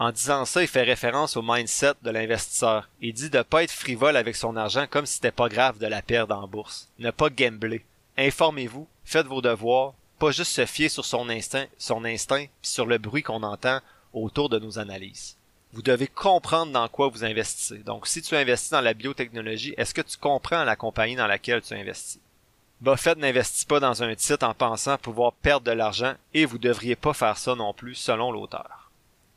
En 0.00 0.10
disant 0.10 0.44
ça, 0.44 0.62
il 0.62 0.66
fait 0.66 0.82
référence 0.82 1.36
au 1.36 1.42
mindset 1.42 1.92
de 2.02 2.10
l'investisseur. 2.10 2.88
Il 3.00 3.12
dit 3.12 3.30
de 3.30 3.38
ne 3.38 3.42
pas 3.44 3.62
être 3.62 3.70
frivole 3.70 4.16
avec 4.16 4.34
son 4.34 4.56
argent 4.56 4.86
comme 4.90 5.06
si 5.06 5.14
c'était 5.14 5.30
pas 5.30 5.48
grave 5.48 5.78
de 5.78 5.86
la 5.86 6.02
perdre 6.02 6.36
en 6.36 6.48
bourse. 6.48 6.88
Ne 6.98 7.12
pas 7.12 7.30
gambler. 7.30 7.84
Informez-vous, 8.18 8.88
faites 9.04 9.26
vos 9.26 9.40
devoirs, 9.40 9.94
pas 10.18 10.32
juste 10.32 10.52
se 10.52 10.66
fier 10.66 10.88
sur 10.88 11.04
son 11.04 11.28
instinct, 11.28 11.66
son 11.78 12.04
instinct, 12.04 12.46
puis 12.60 12.70
sur 12.70 12.86
le 12.86 12.98
bruit 12.98 13.22
qu'on 13.22 13.44
entend 13.44 13.78
autour 14.12 14.48
de 14.48 14.58
nos 14.58 14.80
analyses. 14.80 15.36
Vous 15.72 15.82
devez 15.82 16.06
comprendre 16.06 16.72
dans 16.72 16.88
quoi 16.88 17.08
vous 17.08 17.24
investissez. 17.24 17.78
Donc, 17.78 18.06
si 18.06 18.20
tu 18.20 18.36
investis 18.36 18.70
dans 18.70 18.82
la 18.82 18.92
biotechnologie, 18.92 19.74
est-ce 19.78 19.94
que 19.94 20.02
tu 20.02 20.18
comprends 20.18 20.64
la 20.64 20.76
compagnie 20.76 21.16
dans 21.16 21.26
laquelle 21.26 21.62
tu 21.62 21.74
investis? 21.74 22.20
Buffett 22.82 23.16
n'investit 23.16 23.64
pas 23.64 23.80
dans 23.80 24.02
un 24.02 24.14
titre 24.14 24.44
en 24.44 24.54
pensant 24.54 24.98
pouvoir 24.98 25.32
perdre 25.32 25.66
de 25.66 25.72
l'argent 25.72 26.14
et 26.34 26.44
vous 26.44 26.58
devriez 26.58 26.96
pas 26.96 27.14
faire 27.14 27.38
ça 27.38 27.54
non 27.54 27.72
plus 27.72 27.94
selon 27.94 28.32
l'auteur. 28.32 28.90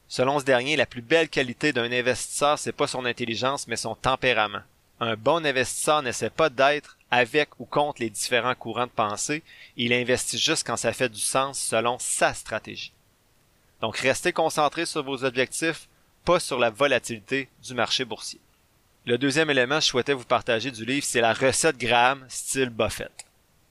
Selon 0.07 0.39
ce 0.39 0.45
dernier, 0.45 0.75
la 0.75 0.85
plus 0.85 1.01
belle 1.01 1.29
qualité 1.29 1.71
d'un 1.71 1.91
investisseur, 1.91 2.59
c'est 2.59 2.71
pas 2.71 2.87
son 2.87 3.05
intelligence, 3.05 3.67
mais 3.67 3.75
son 3.75 3.95
tempérament. 3.95 4.63
Un 4.99 5.15
bon 5.15 5.45
investisseur 5.45 6.01
n'essaie 6.01 6.29
pas 6.29 6.49
d'être 6.49 6.97
avec 7.11 7.49
ou 7.59 7.65
contre 7.65 8.01
les 8.01 8.09
différents 8.09 8.55
courants 8.55 8.87
de 8.87 8.91
pensée, 8.91 9.43
il 9.77 9.93
investit 9.93 10.37
juste 10.37 10.65
quand 10.65 10.77
ça 10.77 10.91
fait 10.91 11.09
du 11.09 11.19
sens 11.19 11.59
selon 11.59 11.97
sa 11.99 12.33
stratégie. 12.33 12.91
Donc 13.81 13.97
restez 13.97 14.33
concentré 14.33 14.85
sur 14.85 15.03
vos 15.03 15.23
objectifs, 15.23 15.87
pas 16.25 16.39
sur 16.39 16.57
la 16.57 16.71
volatilité 16.71 17.47
du 17.63 17.75
marché 17.75 18.03
boursier. 18.03 18.39
Le 19.05 19.19
deuxième 19.19 19.51
élément 19.51 19.77
que 19.77 19.83
je 19.83 19.89
souhaitais 19.89 20.13
vous 20.13 20.25
partager 20.25 20.71
du 20.71 20.83
livre, 20.83 21.05
c'est 21.05 21.21
la 21.21 21.33
recette 21.33 21.77
Graham 21.77 22.25
style 22.27 22.69
Buffett. 22.69 23.11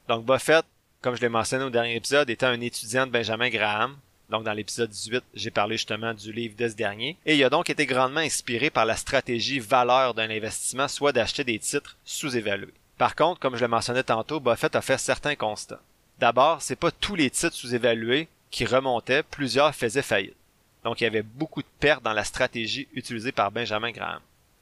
Donc 0.07 0.25
Buffett, 0.25 0.65
comme 1.03 1.17
je 1.17 1.21
l'ai 1.21 1.29
mentionné 1.29 1.65
au 1.65 1.71
dernier 1.71 1.97
épisode, 1.97 2.31
était 2.31 2.47
un 2.47 2.61
étudiant 2.61 3.07
de 3.07 3.11
Benjamin 3.11 3.49
Graham, 3.49 3.97
donc 4.31 4.45
dans 4.45 4.53
l'épisode 4.53 4.89
18, 4.89 5.25
j'ai 5.35 5.51
parlé 5.51 5.77
justement 5.77 6.15
du 6.15 6.33
livre 6.33 6.55
de 6.57 6.69
ce 6.69 6.75
dernier. 6.75 7.17
Et 7.27 7.37
il 7.37 7.45
a 7.45 7.51
donc 7.51 7.69
été 7.69 7.85
grandement 7.87 8.21
inspiré 8.21 8.71
par 8.71 8.87
la 8.87 8.97
stratégie 8.97 9.59
valeur 9.59 10.15
d'un 10.15 10.31
investissement, 10.31 10.89
soit 10.89 11.13
d'acheter 11.13 11.43
des 11.43 11.59
titres 11.59 11.97
sous-évalués. 12.05 12.73
Par 12.97 13.17
contre, 13.17 13.41
comme 13.41 13.57
je 13.57 13.63
le 13.63 13.69
mentionnais 13.69 14.05
tantôt, 14.05 14.39
Buffett 14.39 14.77
a 14.77 14.83
fait 14.83 14.99
certains 14.99 15.35
constats. 15.35 15.83
D'abord, 16.21 16.63
c'est 16.63 16.77
pas 16.77 16.93
tous 16.93 17.17
les 17.17 17.31
titres 17.31 17.57
sous-évalués 17.57 18.29
qui 18.51 18.65
remontaient, 18.65 19.25
plusieurs 19.25 19.75
faisaient 19.75 20.01
faillite. 20.01 20.37
Donc 20.85 21.01
il 21.01 21.05
y 21.05 21.07
avait 21.07 21.23
beaucoup 21.23 21.63
de 21.63 21.69
pertes 21.81 22.03
dans 22.03 22.13
la 22.13 22.25
stratégie 22.25 22.89
utilisée 22.93 23.33
par 23.33 23.51
Benjamin 23.51 23.91
Graham. 23.91 24.21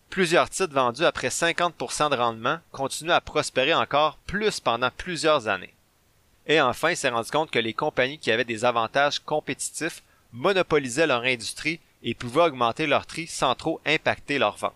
Plusieurs 0.08 0.48
titres 0.48 0.74
vendus 0.74 1.04
après 1.04 1.28
50% 1.28 2.10
de 2.10 2.16
rendement 2.16 2.58
continuent 2.70 3.12
à 3.12 3.20
prospérer 3.20 3.74
encore 3.74 4.18
plus 4.26 4.60
pendant 4.60 4.90
plusieurs 4.90 5.48
années. 5.48 5.74
Et 6.46 6.60
enfin, 6.60 6.90
il 6.90 6.96
s'est 6.96 7.08
rendu 7.08 7.30
compte 7.30 7.50
que 7.50 7.58
les 7.58 7.72
compagnies 7.72 8.18
qui 8.18 8.30
avaient 8.30 8.44
des 8.44 8.64
avantages 8.64 9.20
compétitifs 9.20 10.02
monopolisaient 10.32 11.06
leur 11.06 11.22
industrie 11.22 11.80
et 12.02 12.14
pouvaient 12.14 12.42
augmenter 12.42 12.86
leur 12.86 13.06
tri 13.06 13.26
sans 13.26 13.54
trop 13.54 13.80
impacter 13.86 14.38
leurs 14.38 14.56
ventes. 14.56 14.74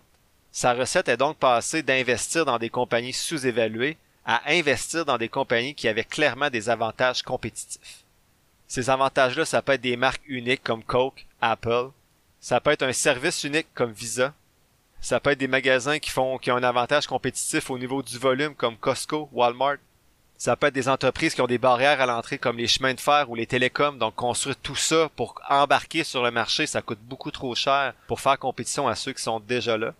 Sa 0.51 0.73
recette 0.73 1.07
est 1.07 1.17
donc 1.17 1.37
passée 1.37 1.83
d'investir 1.83 2.45
dans 2.45 2.57
des 2.57 2.69
compagnies 2.69 3.13
sous-évaluées 3.13 3.97
à 4.25 4.41
investir 4.51 5.05
dans 5.05 5.19
des 5.19 5.29
compagnies 5.29 5.75
qui 5.75 5.87
avaient 5.87 6.03
clairement 6.03 6.49
des 6.49 6.69
avantages 6.69 7.21
compétitifs. 7.21 8.03
Ces 8.67 8.89
avantages-là, 8.89 9.45
ça 9.45 9.61
peut 9.61 9.73
être 9.73 9.81
des 9.81 9.97
marques 9.97 10.23
uniques 10.27 10.63
comme 10.63 10.83
Coke, 10.83 11.26
Apple, 11.41 11.89
ça 12.39 12.59
peut 12.59 12.71
être 12.71 12.83
un 12.83 12.93
service 12.93 13.43
unique 13.43 13.67
comme 13.73 13.91
Visa, 13.91 14.33
ça 15.01 15.19
peut 15.19 15.31
être 15.31 15.39
des 15.39 15.47
magasins 15.47 15.99
qui 15.99 16.09
font 16.09 16.37
qui 16.37 16.51
ont 16.51 16.57
un 16.57 16.63
avantage 16.63 17.07
compétitif 17.07 17.69
au 17.69 17.77
niveau 17.77 18.01
du 18.01 18.17
volume 18.17 18.55
comme 18.55 18.77
Costco, 18.77 19.29
Walmart, 19.31 19.77
ça 20.37 20.55
peut 20.55 20.67
être 20.67 20.75
des 20.75 20.87
entreprises 20.87 21.33
qui 21.33 21.41
ont 21.41 21.47
des 21.47 21.57
barrières 21.57 21.99
à 21.99 22.05
l'entrée 22.05 22.37
comme 22.37 22.57
les 22.57 22.67
chemins 22.67 22.93
de 22.93 22.99
fer 22.99 23.29
ou 23.29 23.35
les 23.35 23.47
télécoms. 23.47 23.97
Donc 23.97 24.15
construire 24.15 24.55
tout 24.55 24.75
ça 24.75 25.09
pour 25.15 25.41
embarquer 25.49 26.03
sur 26.03 26.23
le 26.23 26.29
marché, 26.29 26.67
ça 26.67 26.83
coûte 26.83 26.99
beaucoup 27.01 27.31
trop 27.31 27.55
cher 27.55 27.93
pour 28.07 28.21
faire 28.21 28.37
compétition 28.37 28.87
à 28.87 28.95
ceux 28.95 29.13
qui 29.13 29.23
sont 29.23 29.39
déjà 29.39 29.77
là. 29.77 29.93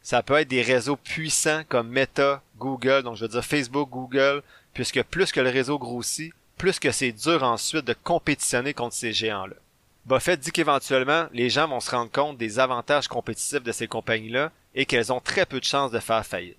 Ça 0.00 0.22
peut 0.22 0.36
être 0.36 0.48
des 0.48 0.62
réseaux 0.62 0.96
puissants 0.96 1.64
comme 1.68 1.88
Meta, 1.88 2.40
Google, 2.56 3.02
donc 3.02 3.16
je 3.16 3.22
veux 3.22 3.28
dire 3.28 3.44
Facebook, 3.44 3.90
Google, 3.90 4.42
puisque 4.72 5.02
plus 5.02 5.32
que 5.32 5.40
le 5.40 5.50
réseau 5.50 5.78
grossit, 5.78 6.32
plus 6.56 6.78
que 6.78 6.90
c'est 6.90 7.12
dur 7.12 7.42
ensuite 7.42 7.84
de 7.84 7.92
compétitionner 7.92 8.72
contre 8.72 8.94
ces 8.94 9.12
géants-là. 9.12 9.56
Buffett 10.08 10.40
dit 10.40 10.52
qu'éventuellement, 10.52 11.26
les 11.32 11.50
gens 11.50 11.68
vont 11.68 11.80
se 11.80 11.90
rendre 11.90 12.10
compte 12.10 12.38
des 12.38 12.58
avantages 12.58 13.08
compétitifs 13.08 13.62
de 13.62 13.72
ces 13.72 13.86
compagnies-là 13.86 14.50
et 14.74 14.86
qu'elles 14.86 15.12
ont 15.12 15.20
très 15.20 15.46
peu 15.46 15.60
de 15.60 15.64
chances 15.64 15.90
de 15.90 16.00
faire 16.00 16.24
faillite 16.24 16.56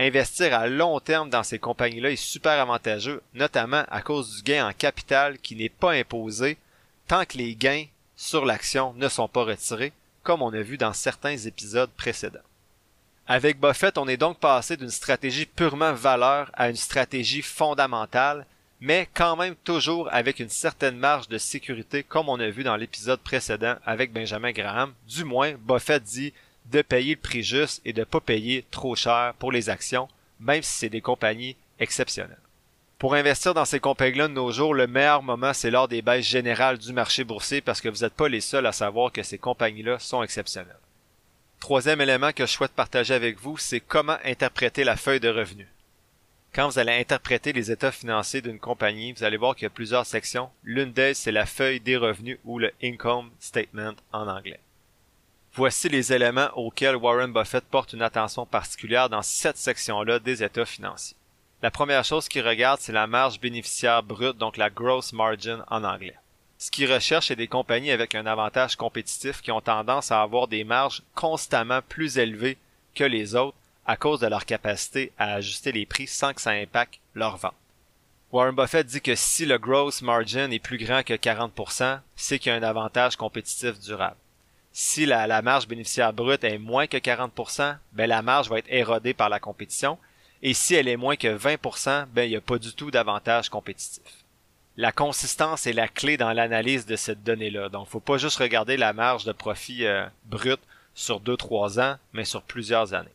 investir 0.00 0.54
à 0.54 0.66
long 0.66 0.98
terme 0.98 1.28
dans 1.28 1.42
ces 1.42 1.58
compagnies-là 1.58 2.10
est 2.10 2.16
super 2.16 2.58
avantageux, 2.58 3.22
notamment 3.34 3.84
à 3.88 4.00
cause 4.00 4.36
du 4.36 4.42
gain 4.42 4.66
en 4.66 4.72
capital 4.72 5.38
qui 5.38 5.54
n'est 5.54 5.68
pas 5.68 5.92
imposé 5.92 6.56
tant 7.06 7.26
que 7.26 7.36
les 7.36 7.54
gains 7.54 7.84
sur 8.16 8.46
l'action 8.46 8.94
ne 8.94 9.08
sont 9.08 9.28
pas 9.28 9.44
retirés, 9.44 9.92
comme 10.22 10.40
on 10.40 10.54
a 10.54 10.62
vu 10.62 10.78
dans 10.78 10.94
certains 10.94 11.36
épisodes 11.36 11.90
précédents. 11.96 12.38
Avec 13.26 13.60
Buffett, 13.60 13.98
on 13.98 14.08
est 14.08 14.16
donc 14.16 14.38
passé 14.38 14.76
d'une 14.76 14.90
stratégie 14.90 15.46
purement 15.46 15.92
valeur 15.92 16.50
à 16.54 16.70
une 16.70 16.76
stratégie 16.76 17.42
fondamentale, 17.42 18.46
mais 18.80 19.08
quand 19.12 19.36
même 19.36 19.54
toujours 19.56 20.08
avec 20.12 20.40
une 20.40 20.48
certaine 20.48 20.96
marge 20.96 21.28
de 21.28 21.38
sécurité 21.38 22.02
comme 22.02 22.28
on 22.28 22.40
a 22.40 22.48
vu 22.48 22.64
dans 22.64 22.76
l'épisode 22.76 23.20
précédent 23.20 23.76
avec 23.84 24.12
Benjamin 24.12 24.52
Graham. 24.52 24.94
Du 25.06 25.24
moins, 25.24 25.52
Buffett 25.52 26.02
dit 26.02 26.32
de 26.66 26.82
payer 26.82 27.14
le 27.14 27.20
prix 27.20 27.42
juste 27.42 27.82
et 27.84 27.92
de 27.92 28.04
pas 28.04 28.20
payer 28.20 28.64
trop 28.70 28.94
cher 28.94 29.34
pour 29.38 29.52
les 29.52 29.68
actions, 29.68 30.08
même 30.38 30.62
si 30.62 30.72
c'est 30.72 30.88
des 30.88 31.00
compagnies 31.00 31.56
exceptionnelles. 31.78 32.38
Pour 32.98 33.14
investir 33.14 33.54
dans 33.54 33.64
ces 33.64 33.80
compagnies-là 33.80 34.28
de 34.28 34.34
nos 34.34 34.52
jours, 34.52 34.74
le 34.74 34.86
meilleur 34.86 35.22
moment, 35.22 35.54
c'est 35.54 35.70
lors 35.70 35.88
des 35.88 36.02
baisses 36.02 36.26
générales 36.26 36.78
du 36.78 36.92
marché 36.92 37.24
boursier 37.24 37.62
parce 37.62 37.80
que 37.80 37.88
vous 37.88 38.02
n'êtes 38.02 38.12
pas 38.14 38.28
les 38.28 38.42
seuls 38.42 38.66
à 38.66 38.72
savoir 38.72 39.10
que 39.10 39.22
ces 39.22 39.38
compagnies-là 39.38 39.98
sont 39.98 40.22
exceptionnelles. 40.22 40.76
Troisième 41.60 42.00
élément 42.00 42.32
que 42.32 42.44
je 42.44 42.52
souhaite 42.52 42.72
partager 42.72 43.14
avec 43.14 43.38
vous, 43.38 43.56
c'est 43.56 43.80
comment 43.80 44.18
interpréter 44.24 44.84
la 44.84 44.96
feuille 44.96 45.20
de 45.20 45.28
revenus. 45.28 45.68
Quand 46.52 46.68
vous 46.68 46.80
allez 46.80 46.98
interpréter 46.98 47.52
les 47.52 47.70
états 47.70 47.92
financiers 47.92 48.42
d'une 48.42 48.58
compagnie, 48.58 49.12
vous 49.12 49.22
allez 49.22 49.36
voir 49.36 49.54
qu'il 49.54 49.64
y 49.64 49.66
a 49.66 49.70
plusieurs 49.70 50.04
sections. 50.04 50.50
L'une 50.64 50.92
d'elles, 50.92 51.14
c'est 51.14 51.30
la 51.30 51.46
feuille 51.46 51.78
des 51.78 51.96
revenus 51.96 52.38
ou 52.44 52.58
le 52.58 52.72
income 52.82 53.30
statement 53.38 53.94
en 54.12 54.26
anglais. 54.26 54.58
Voici 55.54 55.88
les 55.88 56.12
éléments 56.12 56.50
auxquels 56.56 56.96
Warren 56.96 57.32
Buffett 57.32 57.64
porte 57.64 57.92
une 57.92 58.02
attention 58.02 58.46
particulière 58.46 59.08
dans 59.08 59.22
cette 59.22 59.58
section-là 59.58 60.18
des 60.18 60.42
états 60.42 60.64
financiers. 60.64 61.16
La 61.62 61.70
première 61.70 62.04
chose 62.04 62.28
qu'il 62.28 62.46
regarde, 62.46 62.80
c'est 62.80 62.92
la 62.92 63.06
marge 63.06 63.38
bénéficiaire 63.38 64.02
brute, 64.02 64.38
donc 64.38 64.56
la 64.56 64.70
gross 64.70 65.12
margin 65.12 65.64
en 65.68 65.84
anglais. 65.84 66.16
Ce 66.58 66.70
qu'il 66.70 66.92
recherche 66.92 67.30
est 67.30 67.36
des 67.36 67.48
compagnies 67.48 67.90
avec 67.90 68.14
un 68.14 68.26
avantage 68.26 68.76
compétitif 68.76 69.40
qui 69.40 69.52
ont 69.52 69.60
tendance 69.60 70.10
à 70.10 70.20
avoir 70.20 70.48
des 70.48 70.64
marges 70.64 71.02
constamment 71.14 71.80
plus 71.82 72.18
élevées 72.18 72.58
que 72.94 73.04
les 73.04 73.36
autres 73.36 73.56
à 73.86 73.96
cause 73.96 74.20
de 74.20 74.26
leur 74.26 74.44
capacité 74.44 75.12
à 75.18 75.34
ajuster 75.34 75.72
les 75.72 75.86
prix 75.86 76.06
sans 76.06 76.32
que 76.32 76.40
ça 76.40 76.50
impacte 76.50 77.00
leur 77.14 77.36
vente. 77.36 77.54
Warren 78.32 78.54
Buffett 78.54 78.86
dit 78.86 79.00
que 79.00 79.16
si 79.16 79.44
le 79.44 79.58
gross 79.58 80.02
margin 80.02 80.52
est 80.52 80.60
plus 80.60 80.78
grand 80.78 81.02
que 81.02 81.14
40%, 81.14 82.00
c'est 82.14 82.38
qu'il 82.38 82.52
y 82.52 82.54
a 82.54 82.58
un 82.58 82.62
avantage 82.62 83.16
compétitif 83.16 83.80
durable 83.80 84.16
si 84.72 85.06
la, 85.06 85.42
marge 85.42 85.66
bénéficiaire 85.66 86.12
brute 86.12 86.44
est 86.44 86.58
moins 86.58 86.86
que 86.86 86.96
40%, 86.96 87.76
ben 87.92 88.06
la 88.08 88.22
marge 88.22 88.48
va 88.48 88.58
être 88.58 88.72
érodée 88.72 89.14
par 89.14 89.28
la 89.28 89.40
compétition. 89.40 89.98
Et 90.42 90.54
si 90.54 90.74
elle 90.74 90.88
est 90.88 90.96
moins 90.96 91.16
que 91.16 91.36
20%, 91.36 92.06
ben 92.12 92.22
il 92.22 92.30
n'y 92.30 92.36
a 92.36 92.40
pas 92.40 92.58
du 92.58 92.72
tout 92.72 92.90
d'avantage 92.90 93.48
compétitif. 93.48 94.02
La 94.76 94.92
consistance 94.92 95.66
est 95.66 95.72
la 95.72 95.88
clé 95.88 96.16
dans 96.16 96.32
l'analyse 96.32 96.86
de 96.86 96.96
cette 96.96 97.22
donnée-là. 97.22 97.68
Donc, 97.68 97.88
faut 97.88 98.00
pas 98.00 98.16
juste 98.16 98.38
regarder 98.38 98.76
la 98.76 98.92
marge 98.92 99.24
de 99.24 99.32
profit 99.32 99.84
euh, 99.84 100.06
brut 100.24 100.60
sur 100.94 101.20
2-3 101.20 101.80
ans, 101.80 101.98
mais 102.12 102.24
sur 102.24 102.42
plusieurs 102.42 102.94
années. 102.94 103.10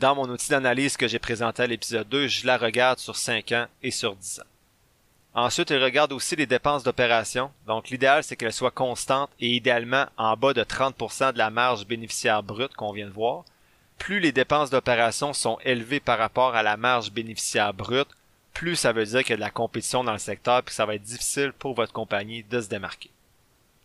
Dans 0.00 0.14
mon 0.14 0.30
outil 0.30 0.48
d'analyse 0.48 0.96
que 0.96 1.06
j'ai 1.06 1.18
présenté 1.18 1.62
à 1.62 1.66
l'épisode 1.66 2.08
2, 2.08 2.26
je 2.26 2.46
la 2.46 2.56
regarde 2.56 2.98
sur 2.98 3.16
5 3.16 3.52
ans 3.52 3.66
et 3.82 3.90
sur 3.90 4.16
10 4.16 4.40
ans. 4.40 4.44
Ensuite, 5.34 5.68
il 5.68 5.76
regarde 5.76 6.12
aussi 6.12 6.36
les 6.36 6.46
dépenses 6.46 6.84
d'opération. 6.84 7.50
Donc, 7.66 7.90
l'idéal, 7.90 8.24
c'est 8.24 8.34
qu'elles 8.34 8.54
soient 8.54 8.70
constantes 8.70 9.28
et 9.40 9.48
idéalement 9.48 10.06
en 10.16 10.38
bas 10.38 10.54
de 10.54 10.64
30% 10.64 11.34
de 11.34 11.38
la 11.38 11.50
marge 11.50 11.86
bénéficiaire 11.86 12.42
brute 12.42 12.72
qu'on 12.72 12.94
vient 12.94 13.08
de 13.08 13.12
voir. 13.12 13.44
Plus 13.98 14.20
les 14.20 14.32
dépenses 14.32 14.70
d'opération 14.70 15.34
sont 15.34 15.58
élevées 15.66 16.00
par 16.00 16.16
rapport 16.16 16.54
à 16.54 16.62
la 16.62 16.78
marge 16.78 17.12
bénéficiaire 17.12 17.74
brute, 17.74 18.08
plus 18.54 18.76
ça 18.76 18.92
veut 18.92 19.04
dire 19.04 19.20
qu'il 19.20 19.32
y 19.32 19.34
a 19.34 19.36
de 19.36 19.42
la 19.42 19.50
compétition 19.50 20.02
dans 20.02 20.12
le 20.12 20.18
secteur 20.18 20.64
que 20.64 20.72
ça 20.72 20.86
va 20.86 20.94
être 20.94 21.02
difficile 21.02 21.52
pour 21.52 21.74
votre 21.74 21.92
compagnie 21.92 22.42
de 22.42 22.62
se 22.62 22.70
démarquer. 22.70 23.10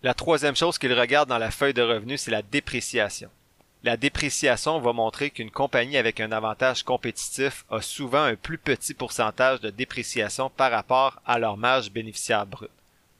La 0.01 0.13
troisième 0.13 0.55
chose 0.55 0.77
qu'il 0.77 0.97
regarde 0.97 1.27
dans 1.27 1.37
la 1.37 1.51
feuille 1.51 1.73
de 1.73 1.81
revenus, 1.81 2.21
c'est 2.21 2.31
la 2.31 2.41
dépréciation. 2.41 3.29
La 3.85 3.97
dépréciation 3.97 4.79
va 4.79 4.93
montrer 4.93 5.29
qu'une 5.29 5.51
compagnie 5.51 5.97
avec 5.97 6.19
un 6.19 6.31
avantage 6.31 6.81
compétitif 6.81 7.65
a 7.69 7.81
souvent 7.81 8.23
un 8.23 8.35
plus 8.35 8.57
petit 8.57 8.95
pourcentage 8.95 9.61
de 9.61 9.69
dépréciation 9.69 10.49
par 10.49 10.71
rapport 10.71 11.21
à 11.23 11.37
leur 11.37 11.55
marge 11.55 11.91
bénéficiaire 11.91 12.47
brute. 12.47 12.71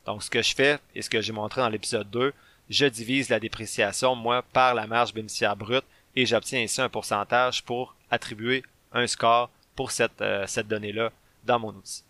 Donc 0.08 0.23
ce 0.23 0.30
que 0.32 0.41
je 0.41 0.56
fais 0.56 0.80
et 0.95 1.04
ce 1.04 1.10
que 1.10 1.21
j'ai 1.21 1.34
montré 1.34 1.62
dans 1.62 1.69
l'épisode 1.69 2.10
2, 2.10 2.34
je 2.71 2.86
divise 2.88 3.30
la 3.30 3.39
dépréciation 3.39 4.15
moi 4.15 4.41
par 4.41 4.73
la 4.73 4.88
marge 4.88 5.13
bénéficiaire 5.13 5.56
brute 5.56 5.86
et 6.15 6.25
j'obtiens 6.25 6.63
ainsi 6.63 6.82
un 6.82 6.89
pourcentage 6.89 7.62
pour 7.62 7.95
attribuer 8.10 8.63
un 8.91 9.06
score 9.06 9.51
pour 9.75 9.91
cette, 9.91 10.19
euh, 10.21 10.47
cette 10.47 10.67
donnée-là 10.67 11.12
dans 11.43 11.60
mon 11.60 11.69
outil. 11.69 12.04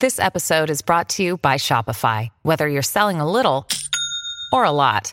This 0.00 0.18
episode 0.18 0.70
is 0.70 0.80
brought 0.80 1.08
to 1.16 1.22
you 1.22 1.36
by 1.36 1.58
Shopify. 1.58 2.30
Whether 2.44 2.68
you're 2.68 2.82
selling 2.82 3.20
a 3.20 3.30
little 3.30 3.66
or 4.52 4.64
a 4.64 4.72
lot, 4.72 5.12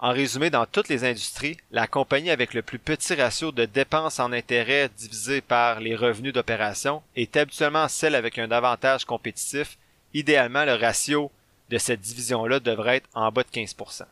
En 0.00 0.12
résumé, 0.12 0.48
dans 0.48 0.64
toutes 0.64 0.88
les 0.88 1.02
industries, 1.02 1.56
la 1.72 1.88
compagnie 1.88 2.30
avec 2.30 2.54
le 2.54 2.62
plus 2.62 2.78
petit 2.78 3.14
ratio 3.14 3.50
de 3.50 3.64
dépenses 3.64 4.20
en 4.20 4.32
intérêt 4.32 4.88
divisé 4.96 5.40
par 5.40 5.80
les 5.80 5.96
revenus 5.96 6.32
d'opération 6.32 7.02
est 7.16 7.36
habituellement 7.36 7.88
celle 7.88 8.14
avec 8.14 8.38
un 8.38 8.52
avantage 8.52 9.04
compétitif. 9.04 9.76
Idéalement, 10.14 10.64
le 10.64 10.74
ratio 10.74 11.32
de 11.70 11.78
cette 11.78 12.00
division-là 12.00 12.60
devrait 12.60 12.98
être 12.98 13.08
en 13.12 13.32
bas 13.32 13.42
de 13.42 13.48
15%. 13.48 14.04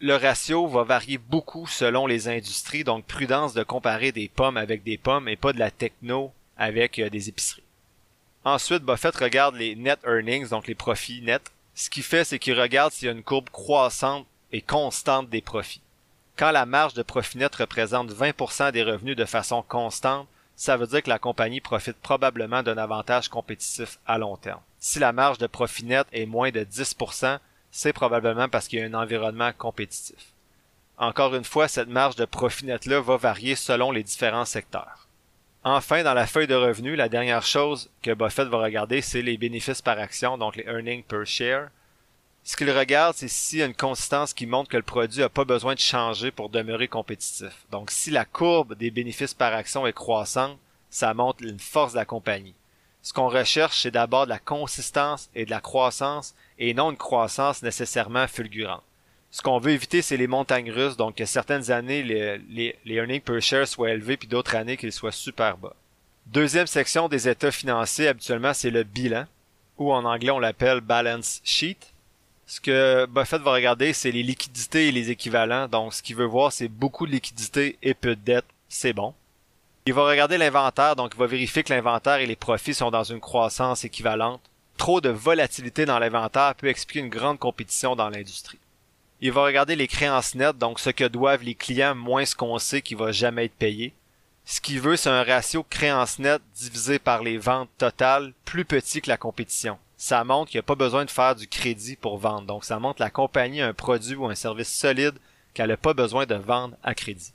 Le 0.00 0.16
ratio 0.16 0.66
va 0.66 0.82
varier 0.82 1.18
beaucoup 1.18 1.68
selon 1.68 2.08
les 2.08 2.26
industries, 2.26 2.82
donc 2.82 3.06
prudence 3.06 3.54
de 3.54 3.62
comparer 3.62 4.10
des 4.10 4.28
pommes 4.28 4.56
avec 4.56 4.82
des 4.82 4.98
pommes 4.98 5.28
et 5.28 5.36
pas 5.36 5.52
de 5.52 5.60
la 5.60 5.70
techno 5.70 6.32
avec 6.56 6.98
euh, 6.98 7.08
des 7.08 7.28
épiceries. 7.28 7.62
Ensuite, 8.44 8.82
Buffett 8.82 9.14
regarde 9.14 9.54
les 9.54 9.76
net 9.76 10.00
earnings, 10.04 10.48
donc 10.48 10.66
les 10.66 10.74
profits 10.74 11.22
nets. 11.22 11.52
Ce 11.76 11.88
qu'il 11.88 12.02
fait, 12.02 12.24
c'est 12.24 12.40
qu'il 12.40 12.60
regarde 12.60 12.92
s'il 12.92 13.06
y 13.06 13.08
a 13.08 13.12
une 13.12 13.22
courbe 13.22 13.48
croissante 13.50 14.26
et 14.52 14.60
constante 14.60 15.28
des 15.28 15.40
profits. 15.40 15.82
Quand 16.36 16.50
la 16.50 16.66
marge 16.66 16.94
de 16.94 17.02
profit 17.02 17.38
net 17.38 17.54
représente 17.54 18.10
20% 18.10 18.72
des 18.72 18.82
revenus 18.82 19.16
de 19.16 19.24
façon 19.24 19.62
constante, 19.62 20.26
ça 20.56 20.76
veut 20.76 20.86
dire 20.86 21.02
que 21.02 21.08
la 21.08 21.18
compagnie 21.18 21.60
profite 21.60 21.96
probablement 21.96 22.62
d'un 22.62 22.78
avantage 22.78 23.28
compétitif 23.28 23.98
à 24.06 24.18
long 24.18 24.36
terme. 24.36 24.60
Si 24.78 24.98
la 24.98 25.12
marge 25.12 25.38
de 25.38 25.46
profit 25.46 25.84
net 25.84 26.06
est 26.12 26.26
moins 26.26 26.50
de 26.50 26.60
10%, 26.60 27.38
c'est 27.70 27.92
probablement 27.92 28.48
parce 28.48 28.68
qu'il 28.68 28.78
y 28.78 28.82
a 28.82 28.86
un 28.86 28.94
environnement 28.94 29.52
compétitif. 29.56 30.32
Encore 30.96 31.34
une 31.34 31.44
fois, 31.44 31.66
cette 31.66 31.88
marge 31.88 32.14
de 32.14 32.24
profit 32.24 32.66
net-là 32.66 33.00
va 33.00 33.16
varier 33.16 33.56
selon 33.56 33.90
les 33.90 34.04
différents 34.04 34.44
secteurs. 34.44 35.08
Enfin, 35.64 36.04
dans 36.04 36.14
la 36.14 36.26
feuille 36.26 36.46
de 36.46 36.54
revenus, 36.54 36.96
la 36.96 37.08
dernière 37.08 37.42
chose 37.42 37.90
que 38.02 38.14
Buffett 38.14 38.48
va 38.48 38.58
regarder, 38.58 39.00
c'est 39.00 39.22
les 39.22 39.38
bénéfices 39.38 39.82
par 39.82 39.98
action, 39.98 40.38
donc 40.38 40.56
les 40.56 40.66
earnings 40.66 41.02
per 41.02 41.24
share. 41.24 41.70
Ce 42.46 42.56
qu'il 42.56 42.70
regarde, 42.70 43.16
c'est 43.16 43.26
s'il 43.26 43.60
y 43.60 43.62
a 43.62 43.66
une 43.66 43.74
consistance 43.74 44.34
qui 44.34 44.46
montre 44.46 44.68
que 44.68 44.76
le 44.76 44.82
produit 44.82 45.20
n'a 45.20 45.30
pas 45.30 45.46
besoin 45.46 45.74
de 45.74 45.80
changer 45.80 46.30
pour 46.30 46.50
demeurer 46.50 46.88
compétitif. 46.88 47.64
Donc, 47.70 47.90
si 47.90 48.10
la 48.10 48.26
courbe 48.26 48.74
des 48.74 48.90
bénéfices 48.90 49.32
par 49.32 49.54
action 49.54 49.86
est 49.86 49.94
croissante, 49.94 50.58
ça 50.90 51.14
montre 51.14 51.42
une 51.42 51.58
force 51.58 51.92
de 51.92 51.98
la 51.98 52.04
compagnie. 52.04 52.54
Ce 53.00 53.14
qu'on 53.14 53.30
recherche, 53.30 53.80
c'est 53.80 53.90
d'abord 53.90 54.26
de 54.26 54.30
la 54.30 54.38
consistance 54.38 55.30
et 55.34 55.46
de 55.46 55.50
la 55.50 55.62
croissance, 55.62 56.34
et 56.58 56.74
non 56.74 56.90
une 56.90 56.98
croissance 56.98 57.62
nécessairement 57.62 58.28
fulgurante. 58.28 58.82
Ce 59.30 59.40
qu'on 59.40 59.58
veut 59.58 59.72
éviter, 59.72 60.02
c'est 60.02 60.18
les 60.18 60.26
montagnes 60.26 60.70
russes, 60.70 60.98
donc 60.98 61.16
que 61.16 61.24
certaines 61.24 61.70
années, 61.70 62.02
les, 62.02 62.38
les, 62.50 62.78
les 62.84 62.94
earnings 62.94 63.22
per 63.22 63.40
share 63.40 63.66
soient 63.66 63.90
élevés, 63.90 64.18
puis 64.18 64.28
d'autres 64.28 64.54
années 64.54 64.76
qu'ils 64.76 64.92
soient 64.92 65.12
super 65.12 65.56
bas. 65.56 65.74
Deuxième 66.26 66.66
section 66.66 67.08
des 67.08 67.26
états 67.26 67.50
financiers, 67.50 68.08
habituellement, 68.08 68.52
c'est 68.52 68.70
le 68.70 68.84
bilan, 68.84 69.24
ou 69.78 69.92
en 69.92 70.04
anglais, 70.04 70.30
on 70.30 70.38
l'appelle 70.38 70.80
balance 70.80 71.40
sheet. 71.42 71.78
Ce 72.46 72.60
que 72.60 73.06
Buffett 73.06 73.40
va 73.40 73.52
regarder, 73.52 73.92
c'est 73.92 74.10
les 74.10 74.22
liquidités 74.22 74.88
et 74.88 74.92
les 74.92 75.10
équivalents. 75.10 75.66
Donc, 75.66 75.94
ce 75.94 76.02
qu'il 76.02 76.16
veut 76.16 76.26
voir, 76.26 76.52
c'est 76.52 76.68
beaucoup 76.68 77.06
de 77.06 77.12
liquidités 77.12 77.78
et 77.82 77.94
peu 77.94 78.14
de 78.16 78.20
dettes. 78.20 78.44
C'est 78.68 78.92
bon. 78.92 79.14
Il 79.86 79.94
va 79.94 80.06
regarder 80.06 80.38
l'inventaire, 80.38 80.96
donc 80.96 81.12
il 81.14 81.18
va 81.18 81.26
vérifier 81.26 81.62
que 81.62 81.72
l'inventaire 81.72 82.16
et 82.16 82.26
les 82.26 82.36
profits 82.36 82.74
sont 82.74 82.90
dans 82.90 83.04
une 83.04 83.20
croissance 83.20 83.84
équivalente. 83.84 84.40
Trop 84.76 85.00
de 85.00 85.10
volatilité 85.10 85.86
dans 85.86 85.98
l'inventaire 85.98 86.54
peut 86.54 86.68
expliquer 86.68 87.00
une 87.00 87.10
grande 87.10 87.38
compétition 87.38 87.94
dans 87.94 88.08
l'industrie. 88.08 88.58
Il 89.20 89.32
va 89.32 89.44
regarder 89.44 89.76
les 89.76 89.88
créances 89.88 90.34
nettes, 90.34 90.58
donc 90.58 90.80
ce 90.80 90.90
que 90.90 91.04
doivent 91.04 91.44
les 91.44 91.54
clients 91.54 91.94
moins 91.94 92.24
ce 92.24 92.34
qu'on 92.34 92.58
sait 92.58 92.82
qui 92.82 92.94
va 92.94 93.12
jamais 93.12 93.44
être 93.46 93.54
payé. 93.54 93.94
Ce 94.44 94.60
qu'il 94.60 94.80
veut, 94.80 94.96
c'est 94.96 95.10
un 95.10 95.22
ratio 95.22 95.62
créances 95.62 96.18
nettes 96.18 96.42
divisé 96.56 96.98
par 96.98 97.22
les 97.22 97.38
ventes 97.38 97.70
totales 97.78 98.32
plus 98.44 98.64
petit 98.64 99.00
que 99.00 99.08
la 99.08 99.16
compétition 99.16 99.78
ça 100.04 100.22
montre 100.22 100.50
qu'il 100.50 100.58
n'y 100.58 100.64
a 100.64 100.64
pas 100.64 100.74
besoin 100.74 101.06
de 101.06 101.10
faire 101.10 101.34
du 101.34 101.48
crédit 101.48 101.96
pour 101.96 102.18
vendre. 102.18 102.46
Donc, 102.46 102.66
ça 102.66 102.78
montre 102.78 103.00
la 103.00 103.08
compagnie 103.08 103.62
a 103.62 103.68
un 103.68 103.72
produit 103.72 104.14
ou 104.14 104.26
un 104.26 104.34
service 104.34 104.68
solide 104.70 105.14
qu'elle 105.54 105.70
n'a 105.70 105.78
pas 105.78 105.94
besoin 105.94 106.26
de 106.26 106.34
vendre 106.34 106.76
à 106.82 106.94
crédit. 106.94 107.32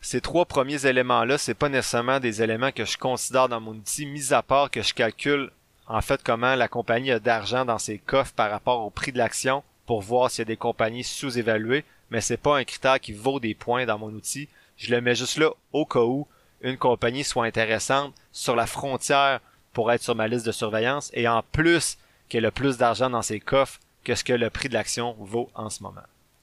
Ces 0.00 0.22
trois 0.22 0.46
premiers 0.46 0.86
éléments-là, 0.86 1.36
c'est 1.36 1.52
pas 1.52 1.68
nécessairement 1.68 2.20
des 2.20 2.40
éléments 2.40 2.72
que 2.72 2.86
je 2.86 2.96
considère 2.96 3.50
dans 3.50 3.60
mon 3.60 3.72
outil, 3.72 4.06
mis 4.06 4.32
à 4.32 4.42
part 4.42 4.70
que 4.70 4.80
je 4.80 4.94
calcule 4.94 5.50
en 5.86 6.00
fait 6.00 6.22
comment 6.22 6.54
la 6.54 6.68
compagnie 6.68 7.10
a 7.10 7.18
d'argent 7.18 7.66
dans 7.66 7.78
ses 7.78 7.98
coffres 7.98 8.32
par 8.32 8.50
rapport 8.50 8.80
au 8.80 8.88
prix 8.88 9.12
de 9.12 9.18
l'action 9.18 9.62
pour 9.84 10.00
voir 10.00 10.30
s'il 10.30 10.40
y 10.40 10.42
a 10.42 10.44
des 10.46 10.56
compagnies 10.56 11.04
sous-évaluées, 11.04 11.84
mais 12.08 12.22
c'est 12.22 12.38
pas 12.38 12.56
un 12.56 12.64
critère 12.64 12.98
qui 12.98 13.12
vaut 13.12 13.40
des 13.40 13.54
points 13.54 13.84
dans 13.84 13.98
mon 13.98 14.08
outil. 14.14 14.48
Je 14.78 14.90
le 14.90 15.02
mets 15.02 15.14
juste 15.14 15.36
là 15.36 15.50
au 15.74 15.84
cas 15.84 16.00
où 16.00 16.26
une 16.62 16.78
compagnie 16.78 17.24
soit 17.24 17.44
intéressante 17.44 18.14
sur 18.32 18.56
la 18.56 18.66
frontière 18.66 19.40
pour 19.74 19.92
être 19.92 20.02
sur 20.02 20.14
ma 20.14 20.28
liste 20.28 20.46
de 20.46 20.52
surveillance 20.52 21.10
et 21.12 21.28
en 21.28 21.42
plus 21.52 21.98
qu'elle 22.30 22.46
a 22.46 22.50
plus 22.50 22.78
d'argent 22.78 23.10
dans 23.10 23.22
ses 23.22 23.40
coffres 23.40 23.80
que 24.04 24.14
ce 24.14 24.24
que 24.24 24.32
le 24.32 24.48
prix 24.48 24.68
de 24.68 24.74
l'action 24.74 25.14
vaut 25.18 25.50
en 25.54 25.68
ce 25.68 25.82
moment. 25.82 26.00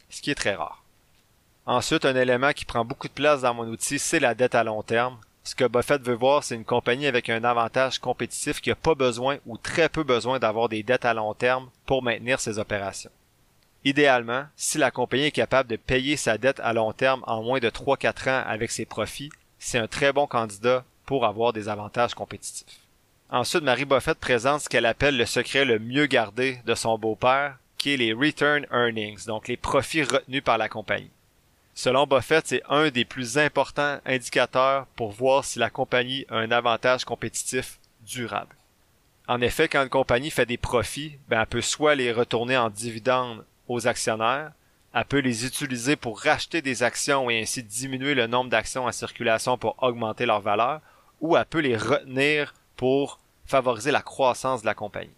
Ce 0.09 0.21
qui 0.21 0.29
est 0.29 0.35
très 0.35 0.55
rare. 0.55 0.83
Ensuite, 1.65 2.05
un 2.05 2.15
élément 2.15 2.53
qui 2.53 2.65
prend 2.65 2.83
beaucoup 2.83 3.07
de 3.07 3.13
place 3.13 3.41
dans 3.41 3.53
mon 3.53 3.67
outil, 3.67 3.99
c'est 3.99 4.19
la 4.19 4.35
dette 4.35 4.55
à 4.55 4.63
long 4.63 4.81
terme. 4.83 5.17
Ce 5.43 5.55
que 5.55 5.65
Buffett 5.65 6.01
veut 6.01 6.13
voir, 6.13 6.43
c'est 6.43 6.55
une 6.55 6.65
compagnie 6.65 7.07
avec 7.07 7.29
un 7.29 7.43
avantage 7.43 7.99
compétitif 7.99 8.61
qui 8.61 8.69
n'a 8.69 8.75
pas 8.75 8.95
besoin 8.95 9.37
ou 9.45 9.57
très 9.57 9.89
peu 9.89 10.03
besoin 10.03 10.37
d'avoir 10.37 10.69
des 10.69 10.83
dettes 10.83 11.05
à 11.05 11.13
long 11.13 11.33
terme 11.33 11.69
pour 11.85 12.03
maintenir 12.03 12.39
ses 12.39 12.59
opérations. 12.59 13.11
Idéalement, 13.85 14.45
si 14.55 14.77
la 14.77 14.91
compagnie 14.91 15.25
est 15.25 15.31
capable 15.31 15.69
de 15.69 15.75
payer 15.75 16.17
sa 16.17 16.37
dette 16.37 16.59
à 16.59 16.73
long 16.73 16.93
terme 16.93 17.23
en 17.25 17.41
moins 17.41 17.59
de 17.59 17.69
3-4 17.69 18.29
ans 18.29 18.43
avec 18.45 18.69
ses 18.69 18.85
profits, 18.85 19.31
c'est 19.57 19.79
un 19.79 19.87
très 19.87 20.13
bon 20.13 20.27
candidat 20.27 20.83
pour 21.05 21.25
avoir 21.25 21.53
des 21.53 21.69
avantages 21.69 22.13
compétitifs. 22.13 22.80
Ensuite, 23.33 23.63
Marie 23.63 23.85
Buffett 23.85 24.19
présente 24.19 24.59
ce 24.59 24.67
qu'elle 24.67 24.85
appelle 24.85 25.15
le 25.15 25.25
secret 25.25 25.63
le 25.63 25.79
mieux 25.79 26.05
gardé 26.05 26.59
de 26.65 26.75
son 26.75 26.97
beau-père, 26.97 27.57
qui 27.77 27.93
est 27.93 27.97
les 27.97 28.11
return 28.11 28.65
earnings, 28.73 29.25
donc 29.25 29.47
les 29.47 29.55
profits 29.55 30.03
retenus 30.03 30.43
par 30.43 30.57
la 30.57 30.67
compagnie. 30.67 31.11
Selon 31.73 32.05
Buffett, 32.05 32.45
c'est 32.45 32.61
un 32.67 32.89
des 32.89 33.05
plus 33.05 33.37
importants 33.37 33.99
indicateurs 34.05 34.85
pour 34.97 35.11
voir 35.11 35.45
si 35.45 35.59
la 35.59 35.69
compagnie 35.69 36.25
a 36.29 36.39
un 36.39 36.51
avantage 36.51 37.05
compétitif 37.05 37.79
durable. 38.05 38.53
En 39.29 39.39
effet, 39.39 39.69
quand 39.69 39.83
une 39.83 39.89
compagnie 39.89 40.29
fait 40.29 40.45
des 40.45 40.57
profits, 40.57 41.17
ben, 41.29 41.39
elle 41.39 41.47
peut 41.47 41.61
soit 41.61 41.95
les 41.95 42.11
retourner 42.11 42.57
en 42.57 42.69
dividendes 42.69 43.45
aux 43.69 43.87
actionnaires, 43.87 44.51
elle 44.93 45.05
peut 45.05 45.19
les 45.19 45.45
utiliser 45.45 45.95
pour 45.95 46.19
racheter 46.19 46.61
des 46.61 46.83
actions 46.83 47.29
et 47.29 47.39
ainsi 47.39 47.63
diminuer 47.63 48.13
le 48.13 48.27
nombre 48.27 48.49
d'actions 48.49 48.87
en 48.87 48.91
circulation 48.91 49.57
pour 49.57 49.81
augmenter 49.81 50.25
leur 50.25 50.41
valeur, 50.41 50.81
ou 51.21 51.37
elle 51.37 51.45
peut 51.45 51.59
les 51.59 51.77
retenir 51.77 52.53
pour 52.81 53.19
favoriser 53.45 53.91
la 53.91 54.01
croissance 54.01 54.61
de 54.61 54.65
la 54.65 54.73
compagnie. 54.73 55.13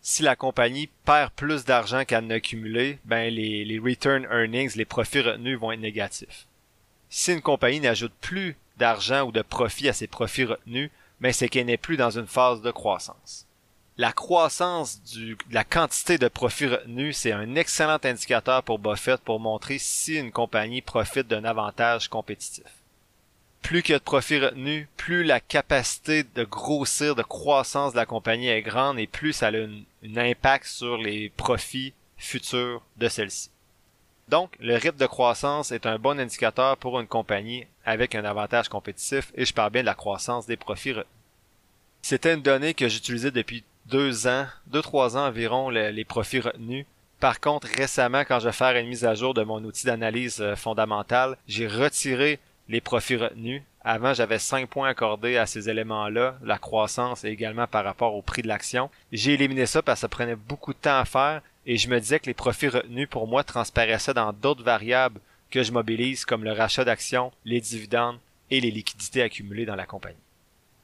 Si 0.00 0.22
la 0.22 0.36
compagnie 0.36 0.88
perd 1.04 1.32
plus 1.32 1.66
d'argent 1.66 2.06
qu'elle 2.06 2.26
n'a 2.26 2.36
accumulé, 2.36 2.98
ben 3.04 3.30
les, 3.30 3.62
les 3.66 3.78
return 3.78 4.26
earnings, 4.30 4.74
les 4.74 4.86
profits 4.86 5.20
retenus 5.20 5.58
vont 5.58 5.72
être 5.72 5.80
négatifs. 5.80 6.46
Si 7.10 7.34
une 7.34 7.42
compagnie 7.42 7.80
n'ajoute 7.80 8.14
plus 8.22 8.56
d'argent 8.78 9.24
ou 9.24 9.32
de 9.32 9.42
profit 9.42 9.90
à 9.90 9.92
ses 9.92 10.06
profits 10.06 10.46
retenus, 10.46 10.90
ben 11.20 11.30
c'est 11.30 11.50
qu'elle 11.50 11.66
n'est 11.66 11.76
plus 11.76 11.98
dans 11.98 12.18
une 12.18 12.26
phase 12.26 12.62
de 12.62 12.70
croissance. 12.70 13.46
La 13.98 14.12
croissance 14.12 15.02
de 15.12 15.36
la 15.50 15.62
quantité 15.62 16.16
de 16.16 16.28
profits 16.28 16.68
retenus, 16.68 17.18
c'est 17.18 17.32
un 17.32 17.54
excellent 17.54 17.98
indicateur 18.02 18.62
pour 18.62 18.78
Buffett 18.78 19.20
pour 19.20 19.40
montrer 19.40 19.76
si 19.76 20.14
une 20.14 20.32
compagnie 20.32 20.80
profite 20.80 21.28
d'un 21.28 21.44
avantage 21.44 22.08
compétitif 22.08 22.64
plus 23.64 23.82
qu'il 23.82 23.94
y 23.94 23.96
a 23.96 23.98
de 23.98 24.04
profits 24.04 24.38
retenus, 24.38 24.86
plus 24.98 25.24
la 25.24 25.40
capacité 25.40 26.22
de 26.22 26.44
grossir, 26.44 27.16
de 27.16 27.22
croissance 27.22 27.92
de 27.92 27.96
la 27.96 28.04
compagnie 28.04 28.48
est 28.48 28.60
grande 28.60 28.98
et 28.98 29.06
plus 29.06 29.32
ça 29.32 29.48
a 29.48 29.52
un 29.52 30.16
impact 30.16 30.66
sur 30.66 30.98
les 30.98 31.30
profits 31.30 31.94
futurs 32.18 32.82
de 32.98 33.08
celle-ci. 33.08 33.50
Donc, 34.28 34.54
le 34.60 34.74
rythme 34.74 34.98
de 34.98 35.06
croissance 35.06 35.72
est 35.72 35.86
un 35.86 35.98
bon 35.98 36.20
indicateur 36.20 36.76
pour 36.76 37.00
une 37.00 37.06
compagnie 37.06 37.66
avec 37.86 38.14
un 38.14 38.26
avantage 38.26 38.68
compétitif 38.68 39.32
et 39.34 39.46
je 39.46 39.54
parle 39.54 39.72
bien 39.72 39.82
de 39.82 39.86
la 39.86 39.94
croissance 39.94 40.46
des 40.46 40.58
profits 40.58 40.92
retenus. 40.92 41.08
C'était 42.02 42.34
une 42.34 42.42
donnée 42.42 42.74
que 42.74 42.88
j'utilisais 42.88 43.30
depuis 43.30 43.64
deux 43.86 44.26
ans, 44.26 44.46
deux, 44.66 44.82
trois 44.82 45.16
ans 45.16 45.26
environ, 45.26 45.70
les 45.70 46.04
profits 46.04 46.40
retenus. 46.40 46.84
Par 47.18 47.40
contre, 47.40 47.66
récemment, 47.78 48.24
quand 48.28 48.40
je 48.40 48.48
vais 48.48 48.52
faire 48.52 48.76
une 48.76 48.88
mise 48.88 49.06
à 49.06 49.14
jour 49.14 49.32
de 49.32 49.42
mon 49.42 49.64
outil 49.64 49.86
d'analyse 49.86 50.42
euh, 50.42 50.56
fondamentale, 50.56 51.38
j'ai 51.46 51.66
retiré 51.66 52.38
les 52.68 52.80
profits 52.80 53.16
retenus. 53.16 53.62
Avant, 53.82 54.14
j'avais 54.14 54.38
cinq 54.38 54.68
points 54.68 54.88
accordés 54.88 55.36
à 55.36 55.46
ces 55.46 55.68
éléments-là, 55.68 56.38
la 56.42 56.58
croissance 56.58 57.24
et 57.24 57.28
également 57.28 57.66
par 57.66 57.84
rapport 57.84 58.14
au 58.14 58.22
prix 58.22 58.42
de 58.42 58.48
l'action. 58.48 58.90
J'ai 59.12 59.34
éliminé 59.34 59.66
ça 59.66 59.82
parce 59.82 59.98
que 59.98 60.02
ça 60.02 60.08
prenait 60.08 60.36
beaucoup 60.36 60.72
de 60.72 60.78
temps 60.78 60.98
à 60.98 61.04
faire 61.04 61.42
et 61.66 61.76
je 61.76 61.88
me 61.88 62.00
disais 62.00 62.18
que 62.18 62.26
les 62.26 62.34
profits 62.34 62.68
retenus 62.68 63.08
pour 63.08 63.26
moi 63.26 63.44
transparaissaient 63.44 64.14
dans 64.14 64.32
d'autres 64.32 64.64
variables 64.64 65.20
que 65.50 65.62
je 65.62 65.72
mobilise 65.72 66.24
comme 66.24 66.44
le 66.44 66.52
rachat 66.52 66.84
d'actions, 66.84 67.32
les 67.44 67.60
dividendes 67.60 68.18
et 68.50 68.60
les 68.60 68.70
liquidités 68.70 69.22
accumulées 69.22 69.66
dans 69.66 69.76
la 69.76 69.86
compagnie. 69.86 70.16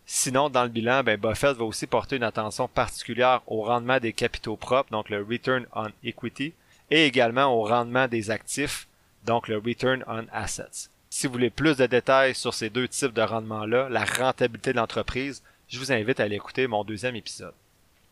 Sinon, 0.06 0.50
dans 0.50 0.64
le 0.64 0.68
bilan, 0.68 1.04
ben, 1.04 1.18
Buffett 1.18 1.56
va 1.56 1.64
aussi 1.64 1.86
porter 1.86 2.16
une 2.16 2.24
attention 2.24 2.66
particulière 2.66 3.42
au 3.46 3.62
rendement 3.62 4.00
des 4.00 4.12
capitaux 4.12 4.56
propres, 4.56 4.90
donc 4.90 5.08
le 5.08 5.22
return 5.22 5.66
on 5.72 5.88
equity, 6.02 6.52
et 6.90 7.06
également 7.06 7.46
au 7.54 7.64
rendement 7.64 8.08
des 8.08 8.30
actifs, 8.30 8.88
donc 9.24 9.46
le 9.46 9.58
return 9.58 10.04
on 10.08 10.26
assets. 10.32 10.89
Si 11.12 11.26
vous 11.26 11.32
voulez 11.32 11.50
plus 11.50 11.76
de 11.76 11.86
détails 11.86 12.36
sur 12.36 12.54
ces 12.54 12.70
deux 12.70 12.86
types 12.86 13.12
de 13.12 13.20
rendements-là, 13.20 13.88
la 13.88 14.04
rentabilité 14.04 14.72
de 14.72 14.76
l'entreprise, 14.76 15.42
je 15.68 15.80
vous 15.80 15.90
invite 15.90 16.20
à 16.20 16.22
aller 16.22 16.36
écouter 16.36 16.68
mon 16.68 16.84
deuxième 16.84 17.16
épisode. 17.16 17.52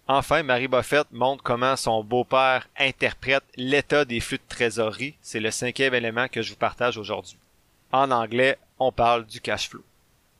Enfin, 0.09 0.43
Marie 0.43 0.67
Buffett 0.67 1.07
montre 1.13 1.45
comment 1.45 1.77
son 1.77 2.03
beau-père 2.03 2.69
interprète 2.77 3.45
l'état 3.57 4.05
des 4.05 4.19
flux 4.19 4.39
de 4.39 4.43
trésorerie. 4.49 5.15
C'est 5.23 5.39
le 5.39 5.53
cinquième 5.53 5.95
élément 5.95 6.27
que 6.27 6.43
je 6.43 6.51
vous 6.51 6.59
partage 6.59 6.99
aujourd'hui. 6.99 7.39
En 7.93 8.11
anglais, 8.11 8.59
on 8.81 8.91
parle 8.91 9.27
du 9.27 9.41
cash 9.41 9.69
flow. 9.69 9.85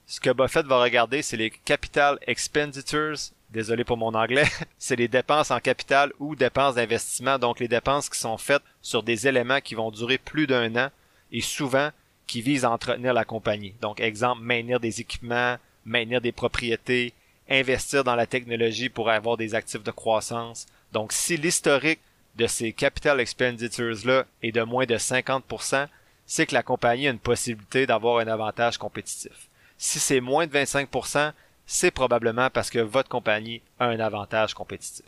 Ce 0.07 0.19
que 0.19 0.31
Buffett 0.31 0.67
va 0.67 0.83
regarder, 0.83 1.23
c'est 1.23 1.37
les 1.37 1.51
capital 1.51 2.19
expenditures. 2.27 3.19
Désolé 3.51 3.85
pour 3.85 3.99
mon 3.99 4.15
anglais. 4.15 4.47
c'est 4.79 4.97
les 4.97 5.09
dépenses 5.09 5.53
en 5.53 5.61
capital 5.61 6.13
ou 6.19 6.35
dépenses 6.35 6.75
d'investissement, 6.75 7.39
donc 7.39 7.61
les 7.61 7.69
dépenses 7.69 8.09
qui 8.09 8.19
sont 8.19 8.37
faites 8.37 8.63
sur 8.83 9.05
des 9.05 9.29
éléments 9.29 9.61
qui 9.61 9.77
vont 9.77 9.93
durer 9.93 10.19
plus 10.19 10.49
d'un 10.49 10.75
an 10.75 10.91
et 11.31 11.41
souvent 11.41 11.91
qui 12.29 12.43
visent 12.43 12.65
à 12.65 12.71
entretenir 12.71 13.13
la 13.13 13.25
compagnie. 13.25 13.75
Donc, 13.81 13.99
exemple, 13.99 14.43
maintenir 14.43 14.79
des 14.79 15.01
équipements, 15.01 15.57
maintenir 15.85 16.21
des 16.21 16.31
propriétés, 16.31 17.13
investir 17.51 18.05
dans 18.05 18.15
la 18.15 18.27
technologie 18.27 18.91
pour 18.91 19.11
avoir 19.11 19.37
des 19.37 19.57
actifs 19.57 19.83
de 19.83 19.91
croissance. 19.91 20.67
Donc, 20.93 21.13
si 21.13 21.37
l'historique 21.37 22.01
de 22.37 22.47
ces 22.47 22.73
capital 22.73 23.19
expenditures-là 23.19 24.27
est 24.43 24.53
de 24.53 24.63
moins 24.63 24.87
de 24.87 24.97
50%, 24.97 25.89
c'est 26.27 26.47
que 26.47 26.55
la 26.55 26.63
compagnie 26.63 27.09
a 27.09 27.11
une 27.11 27.19
possibilité 27.19 27.87
d'avoir 27.87 28.19
un 28.19 28.29
avantage 28.29 28.79
compétitif. 28.79 29.49
Si 29.79 29.99
c'est 29.99 30.21
moins 30.21 30.47
de 30.47 30.53
25%, 30.53 31.33
c'est 31.67 31.91
probablement 31.91 32.51
parce 32.51 32.71
que 32.71 32.79
votre 32.79 33.09
compagnie 33.09 33.63
a 33.81 33.87
un 33.87 34.01
avantage 34.01 34.55
compétitif 34.55 35.05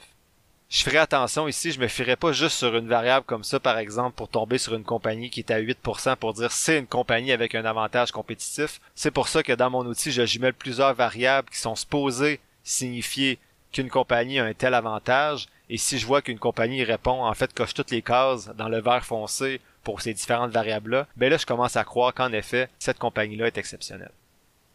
je 0.71 0.85
ferai 0.85 0.99
attention 0.99 1.49
ici, 1.49 1.73
je 1.73 1.81
me 1.81 1.89
fierai 1.89 2.15
pas 2.15 2.31
juste 2.31 2.57
sur 2.57 2.77
une 2.77 2.87
variable 2.87 3.27
comme 3.27 3.43
ça, 3.43 3.59
par 3.59 3.77
exemple, 3.77 4.15
pour 4.15 4.29
tomber 4.29 4.57
sur 4.57 4.77
une 4.77 4.85
compagnie 4.85 5.29
qui 5.29 5.41
est 5.41 5.51
à 5.51 5.61
8% 5.61 6.15
pour 6.15 6.33
dire 6.33 6.53
c'est 6.53 6.79
une 6.79 6.87
compagnie 6.87 7.33
avec 7.33 7.57
un 7.57 7.65
avantage 7.65 8.13
compétitif. 8.13 8.81
C'est 8.95 9.11
pour 9.11 9.27
ça 9.27 9.43
que 9.43 9.53
dans 9.53 9.69
mon 9.69 9.85
outil, 9.85 10.13
je 10.13 10.25
jumelle 10.25 10.55
plusieurs 10.55 10.95
variables 10.95 11.51
qui 11.51 11.59
sont 11.59 11.75
supposées 11.75 12.39
signifier 12.63 13.41
qu'une 13.73 13.91
compagnie 13.91 14.39
a 14.39 14.45
un 14.45 14.55
tel 14.55 14.75
avantage. 14.75 15.49
Et 15.69 15.77
si 15.77 15.99
je 15.99 16.07
vois 16.07 16.23
qu'une 16.23 16.39
compagnie 16.39 16.85
répond, 16.85 17.25
en 17.25 17.35
fait, 17.35 17.53
coche 17.53 17.75
toutes 17.75 17.91
les 17.91 18.03
cases 18.03 18.49
dans 18.57 18.69
le 18.69 18.81
vert 18.81 19.05
foncé 19.05 19.61
pour 19.83 20.01
ces 20.01 20.15
différentes 20.15 20.53
variables-là, 20.53 21.09
ben 21.17 21.31
là, 21.31 21.37
je 21.37 21.47
commence 21.47 21.75
à 21.75 21.83
croire 21.83 22.15
qu'en 22.15 22.33
effet, 22.33 22.69
cette 22.79 22.99
compagnie-là 22.99 23.49
est 23.49 23.59
exceptionnelle. 23.59 24.13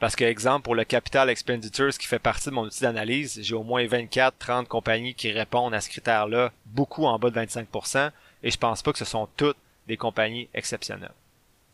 Parce 0.06 0.16
que, 0.16 0.24
exemple, 0.24 0.66
pour 0.66 0.76
le 0.76 0.84
Capital 0.84 1.32
Expenditures 1.32 1.98
qui 1.98 2.06
fait 2.06 2.20
partie 2.20 2.50
de 2.50 2.54
mon 2.54 2.66
outil 2.66 2.84
d'analyse, 2.84 3.40
j'ai 3.42 3.56
au 3.56 3.64
moins 3.64 3.88
24, 3.88 4.36
30 4.38 4.68
compagnies 4.68 5.16
qui 5.16 5.32
répondent 5.32 5.74
à 5.74 5.82
ce 5.82 5.90
critère-là, 5.90 6.52
beaucoup 6.68 7.06
en 7.06 7.18
bas 7.18 7.32
de 7.32 7.40
25%, 7.40 8.12
et 8.44 8.52
je 8.52 8.58
pense 8.60 8.84
pas 8.84 8.92
que 8.92 9.00
ce 9.00 9.06
sont 9.06 9.28
toutes 9.36 9.58
des 9.88 9.98
compagnies 9.98 10.48
exceptionnelles. 10.54 11.16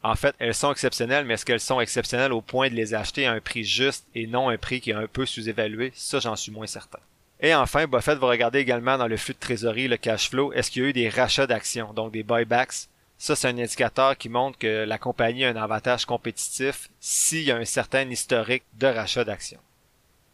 En 0.02 0.15
fait, 0.15 0.34
elles 0.39 0.56
sont 0.56 0.72
exceptionnelles, 0.72 1.26
mais 1.26 1.34
est-ce 1.34 1.46
qu'elles 1.46 1.60
sont 1.60 1.82
exceptionnelles 1.82 2.32
au 2.32 2.39
point 2.39 2.70
de 2.70 2.74
les 2.74 2.94
acheter 2.94 3.26
à 3.26 3.34
un 3.34 3.41
prix 3.41 3.65
juste 3.65 4.06
et 4.15 4.28
non 4.28 4.48
un 4.48 4.58
prix 4.58 4.80
qui 4.80 4.91
est 4.91 4.94
un 4.94 5.08
peu 5.08 5.26
sous-évalué? 5.26 5.91
Ça, 5.94 6.20
j'en 6.20 6.38
suis 6.38 6.54
moins 6.54 6.67
certain. 6.67 7.00
Et 7.41 7.54
enfin, 7.54 7.86
Buffett 7.86 8.17
va 8.17 8.28
regarder 8.28 8.60
également 8.60 8.98
dans 8.98 9.08
le 9.08 9.17
flux 9.17 9.34
de 9.34 9.39
trésorerie, 9.39 9.89
le 9.89 9.98
cash 9.98 10.30
flow, 10.30 10.54
est-ce 10.54 10.72
qu'il 10.72 10.84
y 10.84 10.86
a 10.86 10.88
eu 10.88 10.94
des 10.94 11.10
rachats 11.10 11.48
d'actions, 11.48 11.91
donc 11.91 12.13
des 12.13 12.24
buybacks, 12.24 12.88
ça, 13.22 13.36
c'est 13.36 13.50
un 13.50 13.58
indicateur 13.60 14.18
qui 14.18 14.30
montre 14.30 14.58
que 14.58 14.84
la 14.84 14.98
compagnie 14.98 15.46
a 15.46 15.50
un 15.50 15.56
avantage 15.56 16.06
compétitif 16.06 16.90
s'il 17.00 17.44
y 17.44 17.52
a 17.52 17.56
un 17.56 17.66
certain 17.66 18.10
historique 18.10 18.64
de 18.80 18.88
rachat 18.88 19.24
d'actions. 19.24 19.60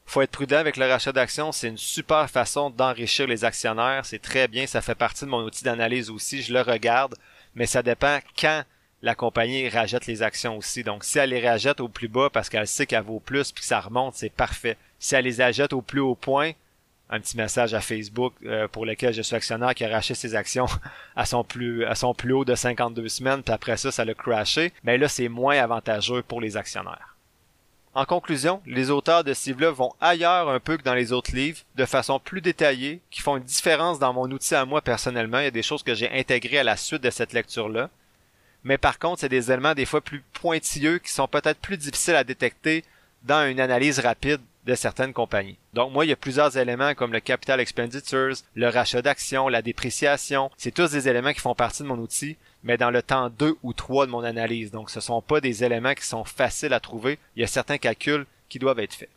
Faut 0.06 0.22
être 0.22 0.32
prudent 0.32 0.56
avec 0.56 0.78
le 0.78 0.88
rachat 0.88 1.12
d'actions, 1.12 1.52
c'est 1.52 1.68
une 1.68 1.78
super 1.78 2.30
façon 2.30 2.70
d'enrichir 2.70 3.28
les 3.28 3.44
actionnaires, 3.44 4.06
c'est 4.06 4.22
très 4.22 4.48
bien, 4.48 4.68
ça 4.68 4.82
fait 4.82 4.96
partie 4.96 5.26
de 5.26 5.30
mon 5.30 5.44
outil 5.44 5.66
d'analyse 5.66 6.10
aussi, 6.10 6.42
je 6.42 6.54
le 6.54 6.62
regarde, 6.62 7.16
mais 7.56 7.66
ça 7.66 7.84
dépend 7.84 8.20
quand 8.40 8.64
la 9.02 9.16
compagnie 9.16 9.68
rachète 9.68 10.06
les 10.06 10.24
actions 10.24 10.56
aussi. 10.56 10.82
Donc, 10.82 11.04
si 11.04 11.20
elle 11.20 11.32
les 11.32 11.46
rachète 11.46 11.82
au 11.82 11.90
plus 11.90 12.08
bas 12.08 12.30
parce 12.32 12.48
qu'elle 12.48 12.68
sait 12.68 12.86
qu'elle 12.86 13.04
vaut 13.04 13.20
plus 13.20 13.52
puis 13.52 13.64
que 13.64 13.68
ça 13.68 13.82
remonte, 13.82 14.16
c'est 14.16 14.32
parfait. 14.32 14.78
Si 14.98 15.14
elle 15.14 15.26
les 15.26 15.42
achète 15.42 15.74
au 15.74 15.82
plus 15.82 16.00
haut 16.00 16.16
point, 16.16 16.54
un 17.10 17.20
petit 17.20 17.38
message 17.38 17.74
à 17.74 17.82
Facebook 17.82 18.34
euh, 18.46 18.68
pour 18.68 18.86
lequel 18.86 19.14
je 19.14 19.22
suis 19.22 19.36
actionnaire 19.36 19.74
qui 19.74 19.86
a 19.86 19.90
racheté 19.90 20.14
ses 20.14 20.36
actions 20.36 20.68
à 21.16 21.26
son 21.26 21.44
plus 21.44 21.86
à 21.86 21.96
son 21.96 22.14
plus 22.14 22.34
haut 22.34 22.46
de 22.46 22.56
52 22.56 23.08
semaines 23.08 23.44
puis 23.44 23.54
après 23.54 23.78
ça 23.78 23.92
ça 23.92 24.04
l'a 24.04 24.14
crashé 24.14 24.74
mais 24.84 24.98
là 24.98 25.08
c'est 25.08 25.30
moins 25.30 25.58
avantageux 25.58 26.22
pour 26.22 26.42
les 26.42 26.58
actionnaires. 26.58 27.18
En 27.98 28.06
conclusion, 28.06 28.62
les 28.68 28.92
auteurs 28.92 29.24
de 29.24 29.34
ce 29.34 29.50
livre 29.50 29.72
vont 29.72 29.92
ailleurs 30.00 30.50
un 30.50 30.60
peu 30.60 30.78
que 30.78 30.84
dans 30.84 30.94
les 30.94 31.14
autres 31.14 31.34
livres, 31.34 31.64
de 31.76 31.86
façon 31.86 32.20
plus 32.20 32.42
détaillée, 32.42 33.02
qui 33.10 33.22
font 33.22 33.38
une 33.38 33.44
différence 33.44 33.98
dans 33.98 34.14
mon 34.14 34.30
outil 34.30 34.54
à 34.54 34.66
moi 34.66 34.84
personnellement. 34.84 35.40
Il 35.40 35.46
y 35.46 35.48
a 35.48 35.52
des 35.52 35.64
choses 35.64 35.82
que 35.82 35.96
j'ai 35.96 36.12
intégrées 36.12 36.60
à 36.60 36.64
la 36.64 36.78
suite 36.78 37.02
de 37.02 37.10
cette 37.10 37.34
lecture-là. 37.34 37.90
Mais 38.64 38.78
par 38.78 39.00
contre, 39.00 39.22
c'est 39.22 39.30
des 39.30 39.52
éléments 39.52 39.74
des 39.74 39.86
fois 39.86 40.02
plus 40.02 40.24
pointilleux 40.34 41.00
qui 41.00 41.12
sont 41.12 41.28
peut-être 41.28 41.60
plus 41.60 41.78
difficiles 41.78 42.14
à 42.14 42.24
détecter 42.24 42.84
dans 43.24 43.50
une 43.50 43.60
analyse 43.60 43.98
rapide 43.98 44.42
de 44.68 44.76
certaines 44.76 45.14
compagnies. 45.14 45.58
Donc 45.74 45.94
moi, 45.94 46.06
il 46.06 46.10
y 46.10 46.14
a 46.14 46.18
plusieurs 46.18 46.58
éléments 46.58 46.94
comme 46.94 47.14
le 47.14 47.22
capital 47.22 47.60
expenditures, 47.60 48.36
le 48.54 48.68
rachat 48.68 49.02
d'actions, 49.02 49.48
la 49.48 49.62
dépréciation. 49.62 50.52
C'est 50.58 50.74
tous 50.74 50.92
des 50.92 51.08
éléments 51.08 51.34
qui 51.34 51.40
font 51.40 51.56
partie 51.56 51.84
de 51.84 51.88
mon 51.88 51.98
outil, 51.98 52.36
mais 52.64 52.78
dans 52.78 52.92
le 52.92 53.02
temps 53.02 53.30
2 53.30 53.56
ou 53.64 53.74
3 53.74 54.06
de 54.06 54.12
mon 54.12 54.24
analyse. 54.24 54.70
Donc 54.72 54.90
ce 54.90 55.00
sont 55.00 55.22
pas 55.22 55.40
des 55.40 55.64
éléments 55.64 55.94
qui 55.94 56.06
sont 56.06 56.26
faciles 56.26 56.74
à 56.74 56.82
trouver. 56.82 57.18
Il 57.36 57.42
y 57.42 57.46
a 57.46 57.48
certains 57.48 57.78
calculs 57.78 58.26
qui 58.50 58.60
doivent 58.60 58.80
être 58.80 58.94
faits. 58.94 59.10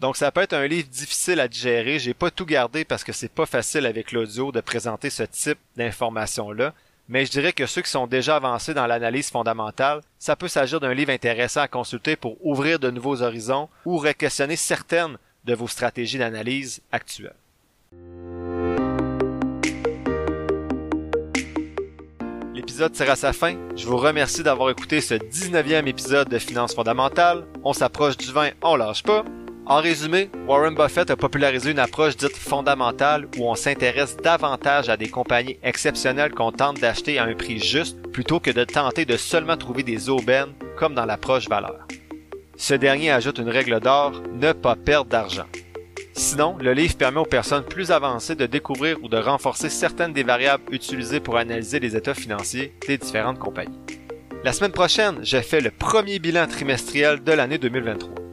Donc 0.00 0.18
ça 0.18 0.30
peut 0.30 0.42
être 0.42 0.52
un 0.52 0.66
livre 0.66 0.88
difficile 0.88 1.40
à 1.40 1.48
digérer. 1.48 1.98
J'ai 1.98 2.12
pas 2.12 2.30
tout 2.30 2.44
gardé 2.44 2.84
parce 2.84 3.04
que 3.04 3.12
c'est 3.12 3.32
pas 3.32 3.46
facile 3.46 3.86
avec 3.86 4.12
l'audio 4.12 4.52
de 4.52 4.60
présenter 4.60 5.08
ce 5.08 5.22
type 5.22 5.58
d'informations-là 5.76 6.74
mais 7.08 7.26
je 7.26 7.30
dirais 7.30 7.52
que 7.52 7.66
ceux 7.66 7.82
qui 7.82 7.90
sont 7.90 8.06
déjà 8.06 8.36
avancés 8.36 8.74
dans 8.74 8.86
l'analyse 8.86 9.30
fondamentale, 9.30 10.00
ça 10.18 10.36
peut 10.36 10.48
s'agir 10.48 10.80
d'un 10.80 10.94
livre 10.94 11.12
intéressant 11.12 11.60
à 11.60 11.68
consulter 11.68 12.16
pour 12.16 12.44
ouvrir 12.44 12.78
de 12.78 12.90
nouveaux 12.90 13.22
horizons 13.22 13.68
ou 13.84 13.98
réquestionner 13.98 14.56
certaines 14.56 15.18
de 15.44 15.54
vos 15.54 15.68
stratégies 15.68 16.18
d'analyse 16.18 16.80
actuelles. 16.90 17.34
L'épisode 22.54 22.92
tire 22.92 23.10
à 23.10 23.16
sa 23.16 23.32
fin. 23.34 23.56
Je 23.76 23.86
vous 23.86 23.98
remercie 23.98 24.42
d'avoir 24.42 24.70
écouté 24.70 25.00
ce 25.02 25.14
19e 25.14 25.86
épisode 25.86 26.28
de 26.28 26.38
Finances 26.38 26.74
fondamentales. 26.74 27.44
On 27.62 27.74
s'approche 27.74 28.16
du 28.16 28.32
vin, 28.32 28.50
on 28.62 28.76
lâche 28.76 29.02
pas. 29.02 29.24
En 29.66 29.80
résumé, 29.80 30.30
Warren 30.46 30.74
Buffett 30.74 31.10
a 31.10 31.16
popularisé 31.16 31.70
une 31.70 31.78
approche 31.78 32.18
dite 32.18 32.36
fondamentale 32.36 33.26
où 33.38 33.48
on 33.48 33.54
s'intéresse 33.54 34.14
davantage 34.18 34.90
à 34.90 34.98
des 34.98 35.08
compagnies 35.08 35.58
exceptionnelles 35.62 36.32
qu'on 36.34 36.52
tente 36.52 36.80
d'acheter 36.80 37.18
à 37.18 37.24
un 37.24 37.32
prix 37.32 37.58
juste 37.58 37.96
plutôt 38.12 38.40
que 38.40 38.50
de 38.50 38.64
tenter 38.64 39.06
de 39.06 39.16
seulement 39.16 39.56
trouver 39.56 39.82
des 39.82 40.10
aubaines 40.10 40.52
comme 40.76 40.94
dans 40.94 41.06
l'approche 41.06 41.48
valeur. 41.48 41.88
Ce 42.58 42.74
dernier 42.74 43.10
ajoute 43.10 43.38
une 43.38 43.48
règle 43.48 43.80
d'or, 43.80 44.20
ne 44.34 44.52
pas 44.52 44.76
perdre 44.76 45.08
d'argent. 45.08 45.46
Sinon, 46.12 46.58
le 46.60 46.74
livre 46.74 46.96
permet 46.96 47.20
aux 47.20 47.24
personnes 47.24 47.64
plus 47.64 47.90
avancées 47.90 48.36
de 48.36 48.44
découvrir 48.44 48.98
ou 49.02 49.08
de 49.08 49.16
renforcer 49.16 49.70
certaines 49.70 50.12
des 50.12 50.24
variables 50.24 50.62
utilisées 50.72 51.20
pour 51.20 51.38
analyser 51.38 51.80
les 51.80 51.96
états 51.96 52.14
financiers 52.14 52.74
des 52.86 52.98
différentes 52.98 53.38
compagnies. 53.38 53.80
La 54.44 54.52
semaine 54.52 54.72
prochaine, 54.72 55.20
j'ai 55.22 55.40
fait 55.40 55.62
le 55.62 55.70
premier 55.70 56.18
bilan 56.18 56.46
trimestriel 56.46 57.24
de 57.24 57.32
l'année 57.32 57.56
2023. 57.56 58.23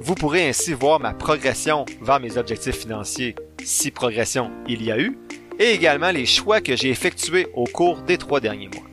Vous 0.00 0.14
pourrez 0.14 0.48
ainsi 0.48 0.72
voir 0.72 1.00
ma 1.00 1.12
progression 1.12 1.84
vers 2.00 2.20
mes 2.20 2.38
objectifs 2.38 2.76
financiers, 2.76 3.34
si 3.64 3.90
progression 3.90 4.50
il 4.68 4.82
y 4.82 4.92
a 4.92 4.98
eu, 4.98 5.18
et 5.58 5.72
également 5.72 6.10
les 6.10 6.26
choix 6.26 6.60
que 6.60 6.76
j'ai 6.76 6.90
effectués 6.90 7.48
au 7.54 7.64
cours 7.64 8.02
des 8.02 8.16
trois 8.16 8.40
derniers 8.40 8.68
mois. 8.68 8.84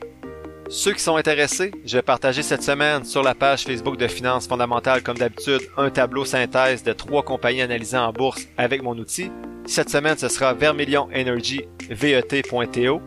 Ceux 0.68 0.92
qui 0.94 1.00
sont 1.00 1.14
intéressés, 1.14 1.70
je 1.84 1.96
vais 1.96 2.02
partager 2.02 2.42
cette 2.42 2.62
semaine 2.62 3.04
sur 3.04 3.22
la 3.22 3.36
page 3.36 3.62
Facebook 3.62 3.96
de 3.96 4.08
Finances 4.08 4.48
fondamentales 4.48 5.02
comme 5.02 5.16
d'habitude 5.16 5.60
un 5.76 5.90
tableau 5.90 6.24
synthèse 6.24 6.82
de 6.82 6.92
trois 6.92 7.22
compagnies 7.22 7.62
analysées 7.62 7.96
en 7.96 8.12
bourse 8.12 8.48
avec 8.58 8.82
mon 8.82 8.98
outil. 8.98 9.30
Cette 9.64 9.90
semaine, 9.90 10.18
ce 10.18 10.28
sera 10.28 10.54
Vermilion 10.54 11.08
Energy 11.14 11.62
VET.TO, 11.88 13.00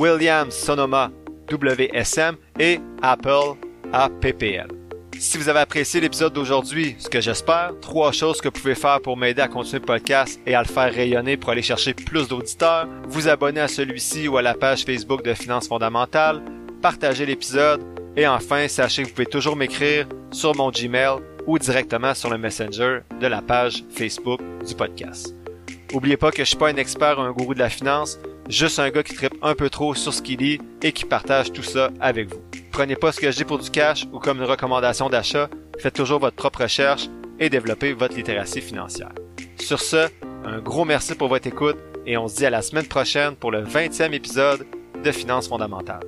Williams 0.00 0.54
Sonoma 0.54 1.12
WSM 1.48 2.36
et 2.58 2.80
Apple 3.00 3.58
APPL. 3.92 4.83
Si 5.24 5.38
vous 5.38 5.48
avez 5.48 5.60
apprécié 5.60 6.02
l'épisode 6.02 6.34
d'aujourd'hui, 6.34 6.96
ce 6.98 7.08
que 7.08 7.18
j'espère, 7.18 7.72
trois 7.80 8.12
choses 8.12 8.42
que 8.42 8.48
vous 8.48 8.60
pouvez 8.60 8.74
faire 8.74 9.00
pour 9.00 9.16
m'aider 9.16 9.40
à 9.40 9.48
continuer 9.48 9.80
le 9.80 9.86
podcast 9.86 10.38
et 10.46 10.54
à 10.54 10.60
le 10.60 10.68
faire 10.68 10.92
rayonner 10.92 11.38
pour 11.38 11.48
aller 11.48 11.62
chercher 11.62 11.94
plus 11.94 12.28
d'auditeurs, 12.28 12.86
vous 13.08 13.26
abonner 13.26 13.60
à 13.60 13.66
celui-ci 13.66 14.28
ou 14.28 14.36
à 14.36 14.42
la 14.42 14.52
page 14.52 14.84
Facebook 14.84 15.24
de 15.24 15.32
Finances 15.32 15.66
fondamentales, 15.66 16.42
partager 16.82 17.24
l'épisode 17.24 17.80
et 18.18 18.28
enfin, 18.28 18.68
sachez 18.68 19.02
que 19.02 19.08
vous 19.08 19.14
pouvez 19.14 19.26
toujours 19.26 19.56
m'écrire 19.56 20.06
sur 20.30 20.54
mon 20.54 20.70
Gmail 20.70 21.16
ou 21.46 21.58
directement 21.58 22.12
sur 22.12 22.28
le 22.28 22.36
Messenger 22.36 22.98
de 23.18 23.26
la 23.26 23.40
page 23.40 23.82
Facebook 23.96 24.42
du 24.68 24.74
podcast. 24.74 25.34
Oubliez 25.94 26.18
pas 26.18 26.32
que 26.32 26.44
je 26.44 26.50
suis 26.50 26.58
pas 26.58 26.68
un 26.68 26.76
expert 26.76 27.18
ou 27.18 27.22
un 27.22 27.32
gourou 27.32 27.54
de 27.54 27.60
la 27.60 27.70
finance, 27.70 28.18
juste 28.48 28.78
un 28.78 28.90
gars 28.90 29.02
qui 29.02 29.14
tripe 29.14 29.36
un 29.42 29.54
peu 29.54 29.70
trop 29.70 29.94
sur 29.94 30.12
ce 30.12 30.22
qu'il 30.22 30.40
lit 30.40 30.60
et 30.82 30.92
qui 30.92 31.04
partage 31.04 31.52
tout 31.52 31.62
ça 31.62 31.90
avec 32.00 32.28
vous. 32.32 32.42
Prenez 32.72 32.96
pas 32.96 33.12
ce 33.12 33.20
que 33.20 33.30
je 33.30 33.36
dis 33.36 33.44
pour 33.44 33.58
du 33.58 33.70
cash 33.70 34.06
ou 34.12 34.18
comme 34.18 34.38
une 34.38 34.44
recommandation 34.44 35.08
d'achat, 35.08 35.48
faites 35.78 35.94
toujours 35.94 36.20
votre 36.20 36.36
propre 36.36 36.62
recherche 36.62 37.08
et 37.38 37.48
développez 37.48 37.92
votre 37.92 38.16
littératie 38.16 38.60
financière. 38.60 39.12
Sur 39.58 39.80
ce, 39.80 40.08
un 40.44 40.58
gros 40.58 40.84
merci 40.84 41.14
pour 41.14 41.28
votre 41.28 41.46
écoute 41.46 41.76
et 42.06 42.16
on 42.16 42.28
se 42.28 42.36
dit 42.36 42.46
à 42.46 42.50
la 42.50 42.62
semaine 42.62 42.86
prochaine 42.86 43.36
pour 43.36 43.50
le 43.50 43.62
20e 43.62 44.12
épisode 44.12 44.66
de 45.02 45.12
Finances 45.12 45.48
fondamentales. 45.48 46.00